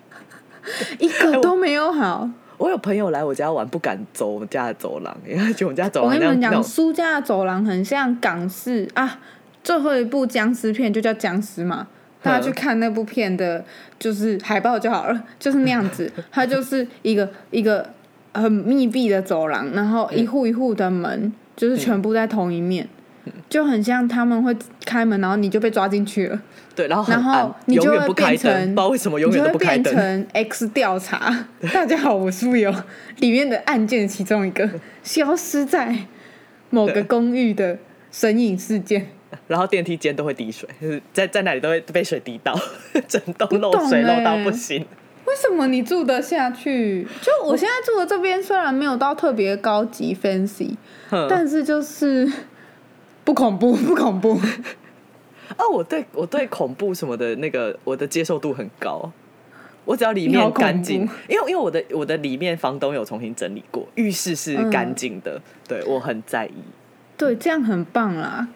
[0.98, 2.28] 一个都没有好。
[2.58, 9.18] 我有朋友来我家玩，不敢走我们家的走廊，因为他觉得我们家走廊我跟你们讲，苏家的走廊很像港式啊，
[9.64, 11.88] 最后一部僵尸片就叫僵尸嘛。
[12.22, 13.64] 大家去看那部片的，
[13.98, 16.10] 就是海报就好了，就是那样子。
[16.30, 17.88] 它就是一个一个
[18.32, 22.88] 很密闭的走廊，然后一户一户的门，就是全部在同一面，
[23.48, 26.40] 就很像他们会开门，然后你就被抓进去了，
[26.74, 29.80] 对，然后然后，你就会变成，不知道为什么永远都不开灯。
[29.80, 31.46] 你就会变成 X 调查。
[31.72, 32.74] 大家好，我是 Will，
[33.18, 34.70] 里面的案件其中一个
[35.02, 35.96] 消失在
[36.70, 37.78] 某个公寓的
[38.10, 39.08] 神隐事件。
[39.46, 42.58] 然后电梯间都会滴水，就是在在那里都会被水滴到，
[43.06, 44.84] 整栋漏水漏到不行。
[45.24, 47.06] 为什么你住得下去？
[47.20, 50.70] 就我现在住的这边，虽然没有到特别高级 fancy，
[51.28, 52.30] 但是就是
[53.24, 54.38] 不恐怖，不恐怖。
[55.56, 59.12] 哦，我对我对恐怖什么的那个我的接受度很高，
[59.84, 66.54] 我只要里面干净，因为因为我的我的里面房东有重新整理过，浴室是嗯干净的，对我很在意。
[67.16, 68.48] 对，这样很棒啦。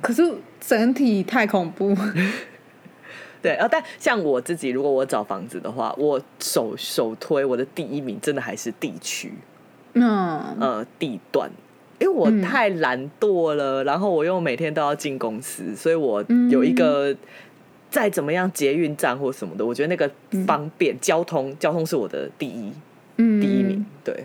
[0.00, 0.22] 可是
[0.60, 1.96] 整体太恐怖。
[3.42, 9.32] 对，然后但像我自己，如果我找房子的话，我首首推我的第一名真的还是地区，
[9.94, 11.50] 嗯，呃，地段。
[11.98, 17.14] 因为我嗯太懒惰了，然后我又每天都要进公司，所以我嗯有一个
[17.90, 20.10] 再怎么样捷运站或什么的，我觉得那个
[20.46, 22.72] 方便、交通，交通是我的第一
[23.16, 23.40] 嗯。
[23.40, 23.84] 第一名。
[24.04, 24.24] 对。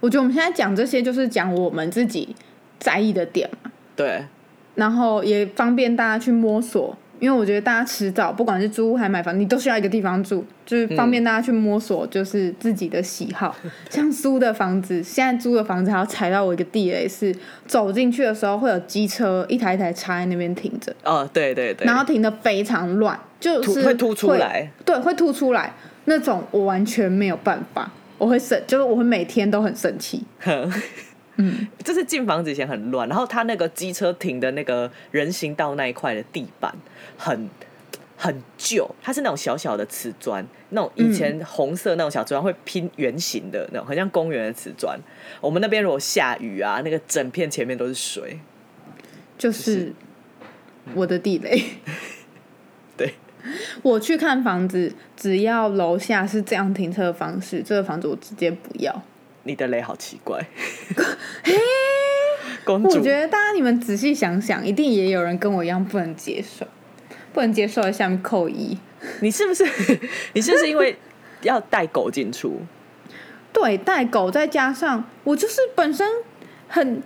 [0.00, 2.34] 我觉得我们现在讲这些，就是讲我们自己
[2.78, 4.24] 在意的点嘛，对
[4.74, 13.54] 然后也方便大家去摸索因为我觉得大家迟早不管是租屋还买房，你都需要一个地方住，就是方便大家去摸索，就是自己的喜好。
[13.88, 17.32] 像租的房子，现在租的房子还要踩到我一个地雷，是
[17.64, 25.72] 走进去的时候会有机车一台一台插在那边停着，哦，对对对，然后停的非常乱，就是凸会凸出来，对，会凸出来
[26.06, 30.24] 那种，我完全没有办法，我会生，就是我会每天都很生气。
[31.36, 36.74] 嗯，就是进房子以前很乱，然后他那个机车停的那个人行道那一块的地板
[37.16, 37.48] 很
[38.16, 44.98] 很旧，它是那种小小的瓷砖，那种以前红色那种小砖会拼圆形的那种，很像公园的瓷砖。
[45.40, 48.38] 我们那边如果下雨啊，那个整片前面都是水。
[49.36, 49.92] 就是
[50.94, 51.60] 我的地雷。
[52.96, 53.14] 对，
[53.82, 59.02] 我去看房子，只要楼下是这样停车的方式，这个房子我直接不要。
[59.44, 60.44] 你的雷好奇怪，
[62.64, 66.66] 公主我觉，得大家你们仔细想想，一定也有人跟我一样不能接受，
[67.32, 68.78] 不能接受的下面扣一。
[69.20, 69.64] 你是不是
[70.34, 70.96] 你是不是因为
[71.42, 72.60] 要带狗进出？
[73.52, 76.08] 对，带狗再加上我就是本身
[76.68, 77.02] 很，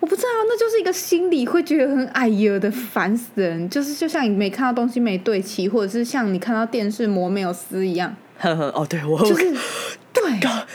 [0.00, 8.14] 我不知道，那就是一个心里会觉得很哎呦的烦死人，就是就像你没看到东西没对齐，或者是像你看到电视膜没有撕一样，
[8.44, 9.52] 呵呵，哦，对我就是
[10.12, 10.22] 对。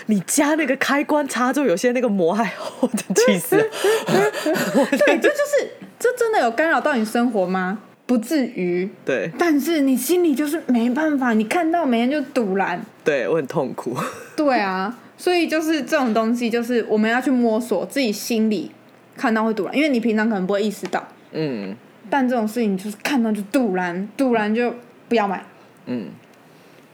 [0.07, 3.63] 你家那个开关插座有些那个膜还厚的，气死了！
[4.05, 7.79] 对，这就是这真的有干扰到你生活吗？
[8.05, 12.81] 不至于，对但是你心里就是没办法，你看到每天就堵拦。
[13.03, 13.95] 对，我很痛苦。
[14.35, 18.71] 对啊，所以就是这种东西，就是我们要去摸索自己心里
[19.15, 21.75] 看到会堵拦，因为你平常可能不会意识到，嗯
[22.09, 24.73] 但这种事情就是看到就堵拦，堵拦就
[25.07, 25.43] 不要买。
[25.85, 26.07] 嗯，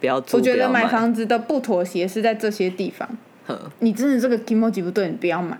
[0.05, 0.37] 不要租。
[0.37, 3.07] 我觉得买房子的不妥协是在这些地方。
[3.79, 5.55] 你真的这个 emoji 不对，你不要买。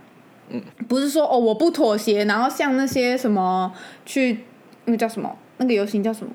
[0.49, 3.71] 嗯，不是说哦我不妥协，然后像那些什么
[4.05, 4.39] 去
[4.85, 6.31] 那个叫什么那个游行叫什么，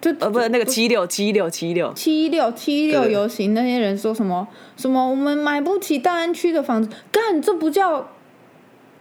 [0.00, 8.08] 就呃，不是那个七六七六七六，七六七六游行那些人说什么什么我们买不起大安区的房子，干这不叫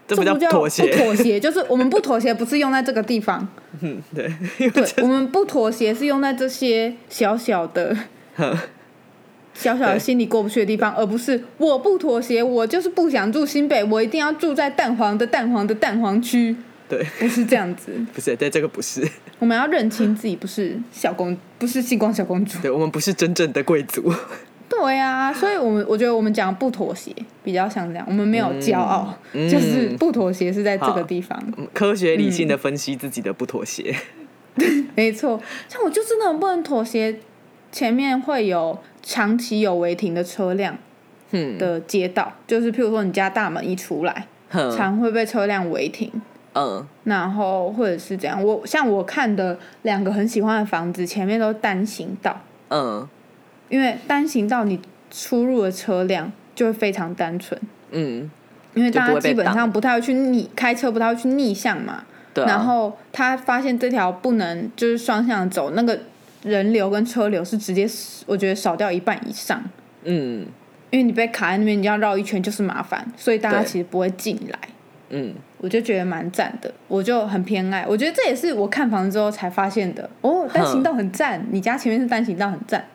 [0.07, 0.97] 这不叫叫妥协不。
[0.97, 3.45] 妥协 就是我们不妥协不是用在这个地方，
[3.81, 4.29] 嗯，对，
[4.71, 7.95] 对我们不妥协是用在这些小小的。
[8.35, 8.57] 哼
[9.53, 16.55] 小小的心里过不去的地方，而不是我不妥协，我就是不想住新北，我一定要住在蛋黄的蛋黄的蛋黄区，
[16.89, 17.91] 对，不是这样子。
[18.11, 19.07] 不是对这个不是，
[19.37, 22.57] 我们要认清自己不是小公，不是星光小公主。
[22.63, 24.11] 对我们不是真正的贵族。
[24.67, 27.13] 对啊，所以我们我觉得我们讲不妥协
[27.43, 31.39] 比较像这样，我们没有骄傲，嗯就是不妥协是在这个地方。
[31.73, 33.95] 科学理性的分析自己的不妥协。
[34.95, 37.15] 没错，像我就真的很不能妥协，
[37.73, 40.77] 前面会有长期有违停的车辆
[41.31, 46.09] 嗯，的街道，就是譬如说你家大门一出来，常会被车辆违停。
[46.53, 46.87] 嗯。
[47.03, 53.09] 然后或者是怎样，我像我看的两个很喜欢的房子，前面都是单行道，嗯。
[53.69, 57.59] 因为单行道你出入的车辆就会非常单纯，
[57.89, 58.29] 嗯，
[58.75, 62.03] 因为大家基本上不太会去逆开车，不太会去逆向嘛。
[62.35, 62.47] 对啊。
[62.47, 65.99] 然后他发现这条不能就是双向走，那个
[66.43, 67.87] 人流跟车流是直接
[68.25, 69.63] 我觉得少掉一半以上，
[70.03, 70.45] 嗯
[70.91, 74.59] 因为你被卡在那边，你要绕一圈就是麻烦，所以大家其实不会进来。
[75.09, 77.85] 嗯，我就觉得蛮赞的，我就很偏爱。
[77.87, 80.07] 我觉得这也是我看房之后才发现的。
[80.21, 82.85] 哦，单行道很赞，你家前面是单行道很赞。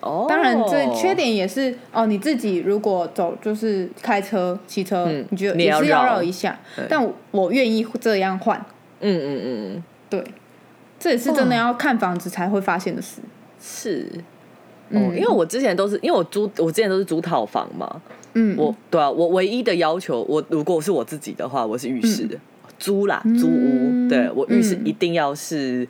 [0.00, 6.58] 哦，当然，这缺点也是哦，你自己如果走就是开车、骑车，嗯你觉得也是要绕绕一下。
[6.88, 8.58] 但我我愿意这样换，
[9.00, 10.24] 嗯嗯嗯嗯，对，
[10.98, 13.20] 这也是真的要看房子才会发现的事。
[13.60, 14.10] 是。
[14.88, 18.00] 因为我之前都是因为我租我之前都是租套房嘛，
[18.34, 22.38] 嗯，我对啊，我唯一的要求，我如果是我自己的话，我是浴室的、
[22.78, 25.88] 租啦，租屋，嗯对我浴室嗯一定要是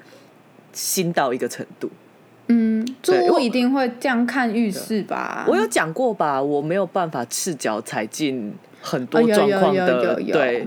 [0.73, 1.91] 新到一个程度。
[2.49, 5.45] 嗯，租屋一定会这样看浴室吧？
[5.47, 8.51] 我有讲过吧，我没有办法赤脚踩进
[8.81, 10.67] 很多状况的，对。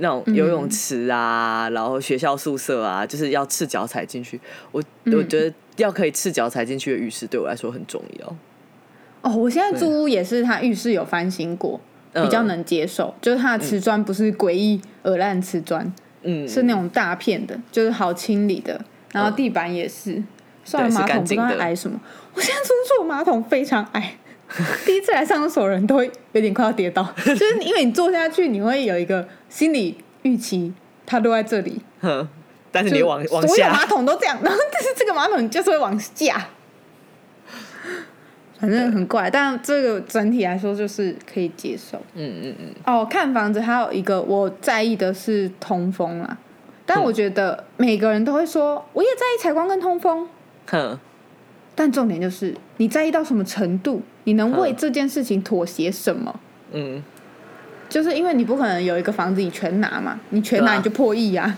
[0.00, 4.40] 那种游泳嗯池啊，然后学校宿舍啊，就是要赤脚踩进去。
[4.72, 8.36] 我、嗯我觉得要可以赤脚踩进去的浴室对我来说很重要。
[9.22, 11.80] 哦，我现在对租屋也是，它浴室有翻新过，
[12.12, 13.14] 嗯比较能接受。
[13.20, 15.92] 就是它的瓷砖不是诡异鹅烂瓷砖，
[16.22, 18.80] 嗯，是那种大片的，就是好清理的。
[19.12, 20.22] 然后地板也是，
[20.64, 22.00] 虽然对是马桶不知道干净的矮什么。
[22.34, 24.16] 我现在租住的马桶非常矮，
[24.86, 30.72] 第一次来上厕所的人都会有点快要跌倒， 就是因为你坐下去，你会有一个心理预期，
[31.04, 31.80] 它都在这里。
[32.00, 32.26] 哼，
[32.72, 36.48] 但是你往往所有马，桶都这样，然后 但是这个马桶就是会往下，
[38.58, 41.98] 反正很怪，但这个整体来说就是可以接受。
[42.14, 46.36] 嗯嗯嗯，哦，看房子还有一个我在意的是通风啦，
[46.86, 50.26] 但我觉得每个人都会说，我也在意采光跟通风。
[50.70, 50.98] 哼，
[51.74, 54.76] 但重点就是你在意到什么程度，你能为嗯。
[54.76, 56.40] 这件事情妥协什么？
[56.72, 57.02] 嗯，
[57.88, 61.56] 就是因为你不可能有一个房子你全拿嘛，你全拿你就破亿呀、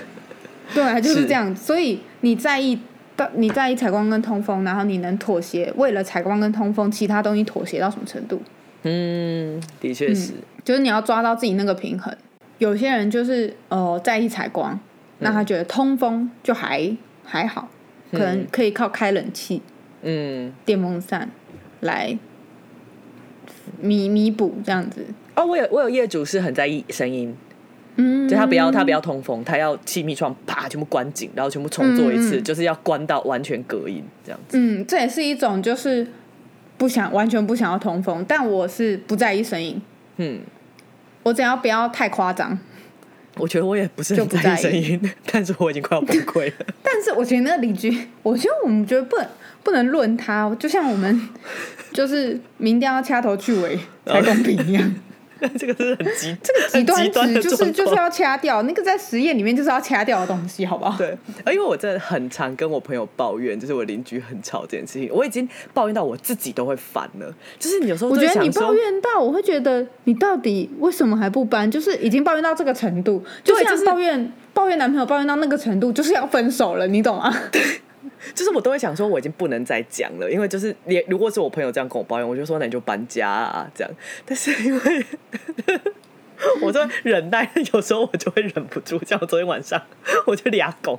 [0.72, 1.54] 对啊，就是是这样。
[1.54, 2.78] 所以你在意
[3.14, 8.40] 到你在意采光跟通风，然后你能妥协，为了采光跟通风，其他东西妥协到什么程度？
[8.84, 10.32] 嗯，的确是，
[10.64, 12.16] 就是你要抓到自己那个平衡。
[12.56, 14.80] 有些人就是呃在意采光，
[15.18, 16.90] 那他觉得通风就还
[17.22, 17.68] 还好，
[18.10, 19.60] 可能可以靠开冷气、
[20.00, 21.28] 嗯，电风扇
[21.80, 22.18] 来
[23.80, 25.04] 弥弥补这样子。
[25.34, 27.34] 哦，我有我有业主是很在意声音，
[27.96, 34.58] 嗯，就他不要他不要通风，他要气密窗啪全部关紧，然后全部重做一次，就是要关到完全隔音这样子。
[34.58, 36.06] 嗯，这也是一种就是
[36.78, 39.80] 不想完全不想要通风，但我是不在意声音，
[40.16, 40.40] 嗯，
[41.22, 42.58] 我只要不要太夸张。
[43.38, 46.66] 我觉得我也不是很就不在意声音， 但是我已经快要崩溃了。
[46.82, 49.26] 但是我觉得那个邻居，我觉得我们觉得不能
[49.62, 51.28] 不能论他，就像我们
[51.92, 54.94] 就是民调要掐头去尾才公平一样。
[55.58, 60.96] 这个是很极这个极端值就是就是要掐掉，那个在实验里面就是要掐掉的东西，好不好？
[60.96, 61.10] 对，
[61.44, 67.34] 啊因为我真的很常跟我朋友抱怨，就是我邻居很吵这件事情，我已经抱怨到我自己都会烦了。
[67.58, 71.70] 就是你有时候我觉得你抱怨到，我会觉得你到底为什么还不搬？
[71.70, 77.34] 就是已经抱怨到这个程度，就像对就是抱怨抱怨男朋友抱怨到那个程度，就是要分手了，你懂吗？
[78.34, 83.92] 就是我都会想说，我已经不能再讲了，因为就是连如果是我朋友这样跟我抱怨，我就说那你就搬家啊这样。
[84.24, 85.06] 但是因为
[86.60, 89.02] 我说忍耐，有时候我就会忍不住。
[89.04, 89.82] 像我昨天晚上，
[90.26, 90.98] 我就俩拱，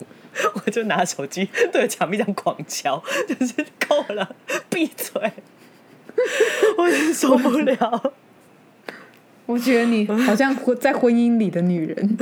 [0.54, 3.54] 我就拿手机对着墙壁这样狂敲，就是
[3.88, 4.36] 够了，
[4.70, 5.32] 闭嘴，
[6.78, 8.14] 我已经受不了。
[9.46, 12.18] 我觉得你好像婚在婚姻里的女人，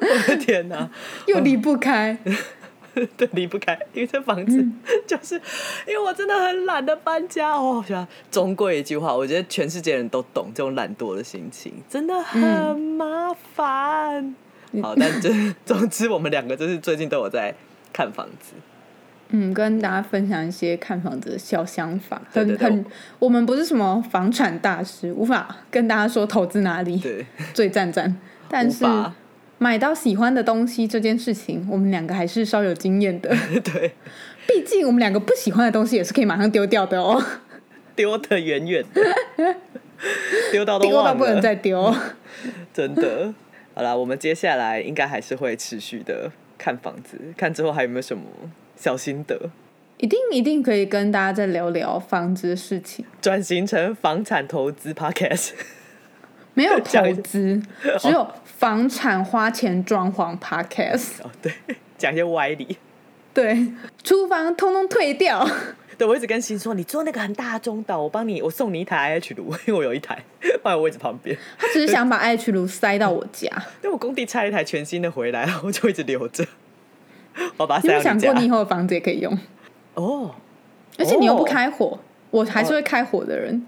[0.00, 0.88] 我的天哪！
[1.26, 2.18] 又离不开。
[3.16, 4.66] 对，离不开，因为这房子、
[5.06, 5.36] 就是
[5.86, 7.76] 因为我真的很懒得搬家哦。
[7.76, 14.34] 我想终归一句话，我觉得全世界人都懂这种懒惰的心情，真的很麻烦。
[14.82, 15.30] 好，但这
[15.64, 17.54] 总之我们两个就是最近都有在
[17.92, 18.54] 看房子，
[19.28, 22.86] 嗯，跟大家分享一些看房子的小想法，对对对很很，
[23.20, 27.24] 我们不是什么房产大师，无法跟大家说投资哪里对，
[27.54, 28.16] 最赞赞，
[28.48, 29.14] 但是无法
[29.58, 33.28] 买到喜欢的东西这件事情，我们两个还是稍有经验的。
[33.62, 33.92] 对，
[34.46, 37.22] 毕竟我们两个不喜欢的东西也是可以马上丢掉的哦，
[37.96, 39.02] 丢得远远的，
[40.52, 41.94] 丢到都丢不能再丢。
[42.72, 43.34] 真的。
[43.74, 48.24] 好啦，我们接下来应该还是会持续的看房子，看之后还有没有什么
[48.76, 49.50] 小心得。
[49.98, 55.50] 一定一定可以跟大家再聊聊房子的事情，转型成房产投资 podcast，
[56.58, 57.62] 没有 投资，
[58.00, 61.22] 只有房产花钱装潢 podcast。
[61.22, 61.52] 哦，对，
[61.96, 62.76] 讲一些歪理。
[63.32, 63.68] 对，
[64.02, 65.48] 厨房通通退掉。
[65.96, 70.18] 对，我一直跟新说，你做那个很大的中岛，我帮你，我送你一台 IH 炉，因为我有一台
[70.60, 71.38] 放在我位置旁边。
[71.56, 73.46] 他只是想把 IH 炉塞到我家。
[73.82, 76.44] 因为我工地拆一台全新的回来，我就一直留着。
[77.56, 79.38] 我把它你有想过，你以后的房子也可以用？
[79.94, 80.34] 哦，
[80.98, 81.96] 而且你又不哦开火，
[82.30, 83.64] 我还是会开火的人。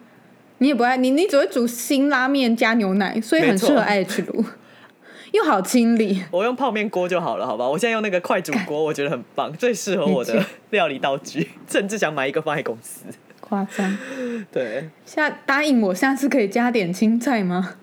[0.63, 4.45] 你也不爱你，你只会煮辛拉面加牛奶，所以很适合没错 IH 炉，
[5.33, 6.23] 又好清理。
[6.31, 7.67] 我用泡面锅就好了，好吧？
[7.67, 13.05] 我现在用那个快煮锅，我觉得很棒，最适合我的料理道具， 甚至想买一个放在公司。
[13.41, 13.99] 夸张，
[14.53, 17.77] 对，下答应我下次可以加点青菜吗？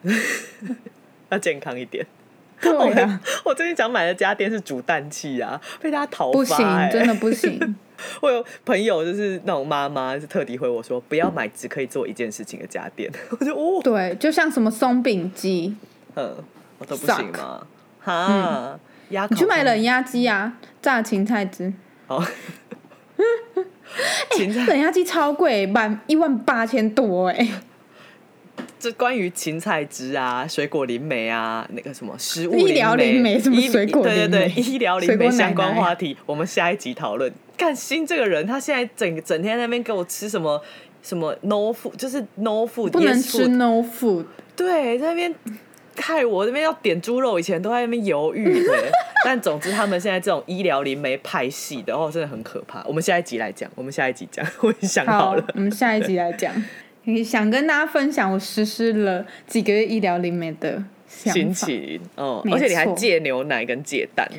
[1.30, 2.06] 要健康一点。
[2.62, 6.58] 对啊，我最近想买的家电是煮蛋器啊，被大家讨不行
[6.92, 7.76] 真的不行。
[8.22, 13.12] 我有朋友就是那种妈妈，是特地回我说不要买只可以做一件事情的家电。
[13.40, 15.76] 我就哦，对，就像什么松饼机，
[16.16, 16.36] 嗯，
[16.80, 17.66] 我都不行吗？
[18.00, 18.80] 哈，
[19.10, 21.74] 压、你去买冷压机啊，炸芹菜汁。
[22.08, 22.26] 哦。
[24.68, 27.48] 冷压机超贵，满一万八千多哎、
[28.80, 37.32] 这关于芹菜汁啊、水果灵媒啊、那个什么食物医疗灵媒什么医水果对对对，医疗灵媒 相关奶话题，我们下一集讨论。
[37.58, 40.62] 看新这个人，他现在整整天在那边给我吃什么
[41.02, 44.26] 什么 no food，就是 no food，不能吃 no food。
[44.56, 45.34] 对，在那边
[45.98, 48.74] 害我这边要点猪肉，以前都在那边犹豫的。
[49.26, 52.84] 但总之，他们现在这种医疗灵媒派系的，哦，真的很可怕。
[52.86, 56.54] 我们下一集来讲，我们下一集讲，我已经想好好了。，我们下一集来讲。
[57.24, 61.68] 想跟大家分享我实施了几个月医疗灵媒的想心法。
[61.68, 64.30] 情，哦，而且你还错戒牛奶跟戒蛋，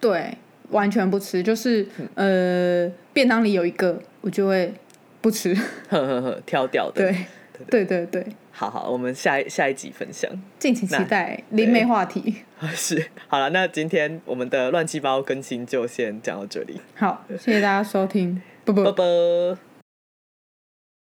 [0.00, 0.36] 对，
[0.70, 4.72] 完全不吃，就是呃，便当里有一个我就会
[5.20, 5.54] 不吃。
[5.88, 7.02] 呵呵呵，挑掉的。
[7.02, 7.26] 对，
[7.68, 10.30] 对对对，好好，我们下一下一集分享。
[10.58, 12.36] 敬请期待灵媒话题。
[12.74, 18.72] 是，好了，那今天我们的乱七八糟更新就先讲到这里，好，谢谢大家收听，拜。
[18.72, 19.71] 拜。